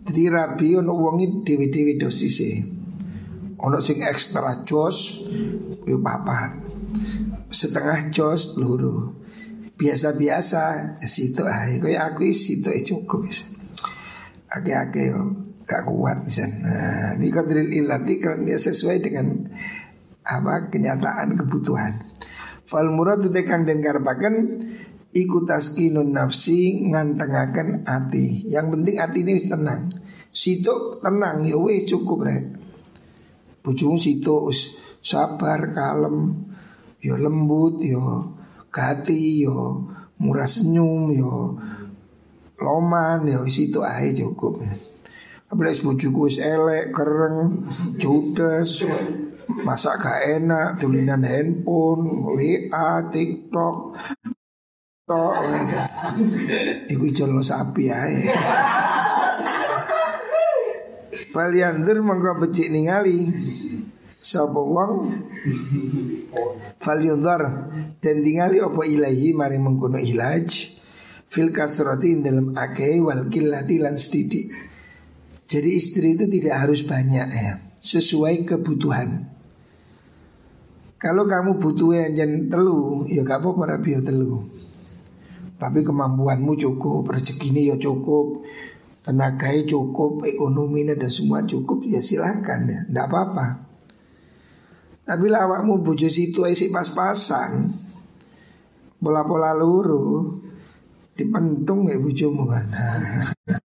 Jadi 0.08 0.24
rabi 0.32 0.72
ono 0.72 0.96
wongi 0.96 1.44
dewi-dewi 1.44 2.00
dosise. 2.00 2.64
Ono 3.60 3.76
sing 3.84 4.00
ekstra 4.00 4.64
jos, 4.64 5.28
yo 5.84 6.00
papat. 6.00 6.64
Setengah 7.52 8.08
jos 8.08 8.56
luru. 8.56 9.12
Biasa-biasa 9.76 10.60
ya 11.04 11.08
situ 11.08 11.44
ae. 11.44 11.76
Kaya 11.76 12.08
aku 12.08 12.24
situ 12.32 12.72
cukup 12.88 13.28
bisa. 13.28 13.52
Ake-ake 14.48 15.12
yo 15.12 15.20
gak 15.68 15.84
kuat 15.84 16.24
misalnya. 16.24 16.56
Nah, 16.64 17.10
ini 17.20 17.28
kadril 17.28 17.68
ilati 17.68 18.16
karena 18.16 18.48
dia 18.48 18.58
sesuai 18.58 19.04
dengan 19.04 19.44
apa 20.24 20.72
kenyataan 20.72 21.36
kebutuhan. 21.36 22.00
Fal 22.64 22.88
murad 22.88 23.20
kang 23.44 23.68
den 23.68 23.84
karepaken 23.84 24.34
iku 25.12 25.44
taskinun 25.48 26.12
nafsi 26.12 26.84
ngantengaken 26.88 27.84
ati. 27.88 28.48
Yang 28.48 28.66
penting 28.76 28.96
ati 29.00 29.18
ini 29.24 29.32
tenang. 29.40 29.82
Situ 30.28 31.00
tenang 31.00 31.44
ya 31.44 31.56
wis 31.56 31.88
cukup 31.88 32.28
rek. 32.28 32.44
Bojomu 33.64 33.96
situ 33.96 34.48
wis 34.48 34.78
sabar, 35.02 35.72
kalem, 35.72 36.46
yo 37.00 37.16
ya 37.16 37.24
lembut, 37.26 37.80
yo 37.80 37.98
ya 37.98 38.16
gati, 38.68 39.44
yo 39.44 39.50
ya 39.50 39.60
murah 40.18 40.48
senyum, 40.50 41.14
yo 41.14 41.56
loman, 42.60 43.24
yo 43.26 43.44
situ 43.48 43.80
ae 43.82 44.12
cukup. 44.12 44.62
Apalagi 45.48 45.80
bojoku 45.80 46.28
wis 46.28 46.38
elek, 46.44 46.92
kereng, 46.92 47.64
judes, 47.96 48.84
Masak 49.48 50.04
gak 50.04 50.20
enak, 50.28 50.76
tulinan 50.76 51.24
handphone, 51.24 52.04
WA, 52.36 53.00
TikTok 53.08 53.96
tok. 55.08 55.34
Iku 56.92 57.06
jolo 57.16 57.40
sapi 57.40 57.88
ae. 57.88 58.28
Faliandur 61.32 62.04
mongko 62.04 62.44
becik 62.44 62.68
ningali 62.68 63.26
sapa 64.18 64.60
wong 64.60 64.92
Falyundar 66.78 67.42
dan 67.98 68.16
tingali 68.22 68.62
opo 68.62 68.86
ilahi 68.86 69.34
mari 69.34 69.58
mengkono 69.58 69.98
ilaj 69.98 70.46
fil 71.26 71.50
kasrati 71.50 72.22
dalam 72.22 72.54
akeh 72.54 73.02
wal 73.02 73.26
kilati 73.26 73.76
lan 73.82 73.98
sedidik. 73.98 74.52
Jadi 75.48 75.70
istri 75.72 76.12
itu 76.12 76.28
tidak 76.28 76.60
harus 76.60 76.84
banyak 76.84 77.28
ya, 77.32 77.56
sesuai 77.80 78.44
kebutuhan. 78.44 79.32
Kalau 81.00 81.24
kamu 81.24 81.56
butuh 81.56 81.94
yang 81.94 82.52
telu, 82.52 83.08
ya 83.08 83.24
gak 83.24 83.40
apa-apa 83.40 83.78
rapi 83.78 83.96
telu. 84.04 84.44
Tapi 85.58 85.82
kemampuanmu 85.82 86.54
cukup, 86.54 87.10
rezekinya 87.10 87.58
ya 87.58 87.76
cukup, 87.76 88.46
tenaganya 89.02 89.66
cukup, 89.66 90.22
ekonominya 90.22 90.94
dan 90.94 91.10
semua 91.10 91.42
cukup, 91.42 91.82
ya 91.82 91.98
silakan 91.98 92.70
ya, 92.70 92.80
tidak 92.86 93.04
apa-apa. 93.10 93.46
Tapi 95.02 95.26
lah 95.26 95.50
awakmu 95.50 95.82
bojo 95.82 96.06
situ 96.06 96.46
isi 96.46 96.70
pas-pasan, 96.70 97.74
pola-pola 99.02 99.50
luru, 99.56 100.38
dipendung 101.18 101.90
ya 101.90 101.98
bojomu 101.98 102.46
kan. 102.46 102.70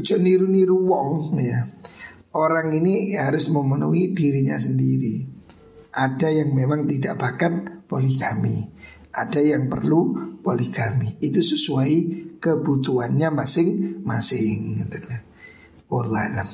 Ojo 0.00 0.16
niru-niru 0.16 0.80
wong 0.86 1.38
ya. 1.38 1.68
Orang 2.32 2.72
ini 2.72 3.12
harus 3.18 3.50
memenuhi 3.50 4.14
dirinya 4.14 4.56
sendiri. 4.56 5.26
Ada 5.92 6.30
yang 6.30 6.54
memang 6.54 6.86
tidak 6.86 7.18
bakat 7.18 7.84
poligami. 7.84 8.79
Ada 9.10 9.40
yang 9.42 9.66
perlu 9.70 10.34
poligami. 10.42 11.18
Itu 11.22 11.42
sesuai 11.42 11.92
kebutuhannya 12.42 13.28
masing-masing. 13.30 14.86
Wallahualam. 15.90 16.50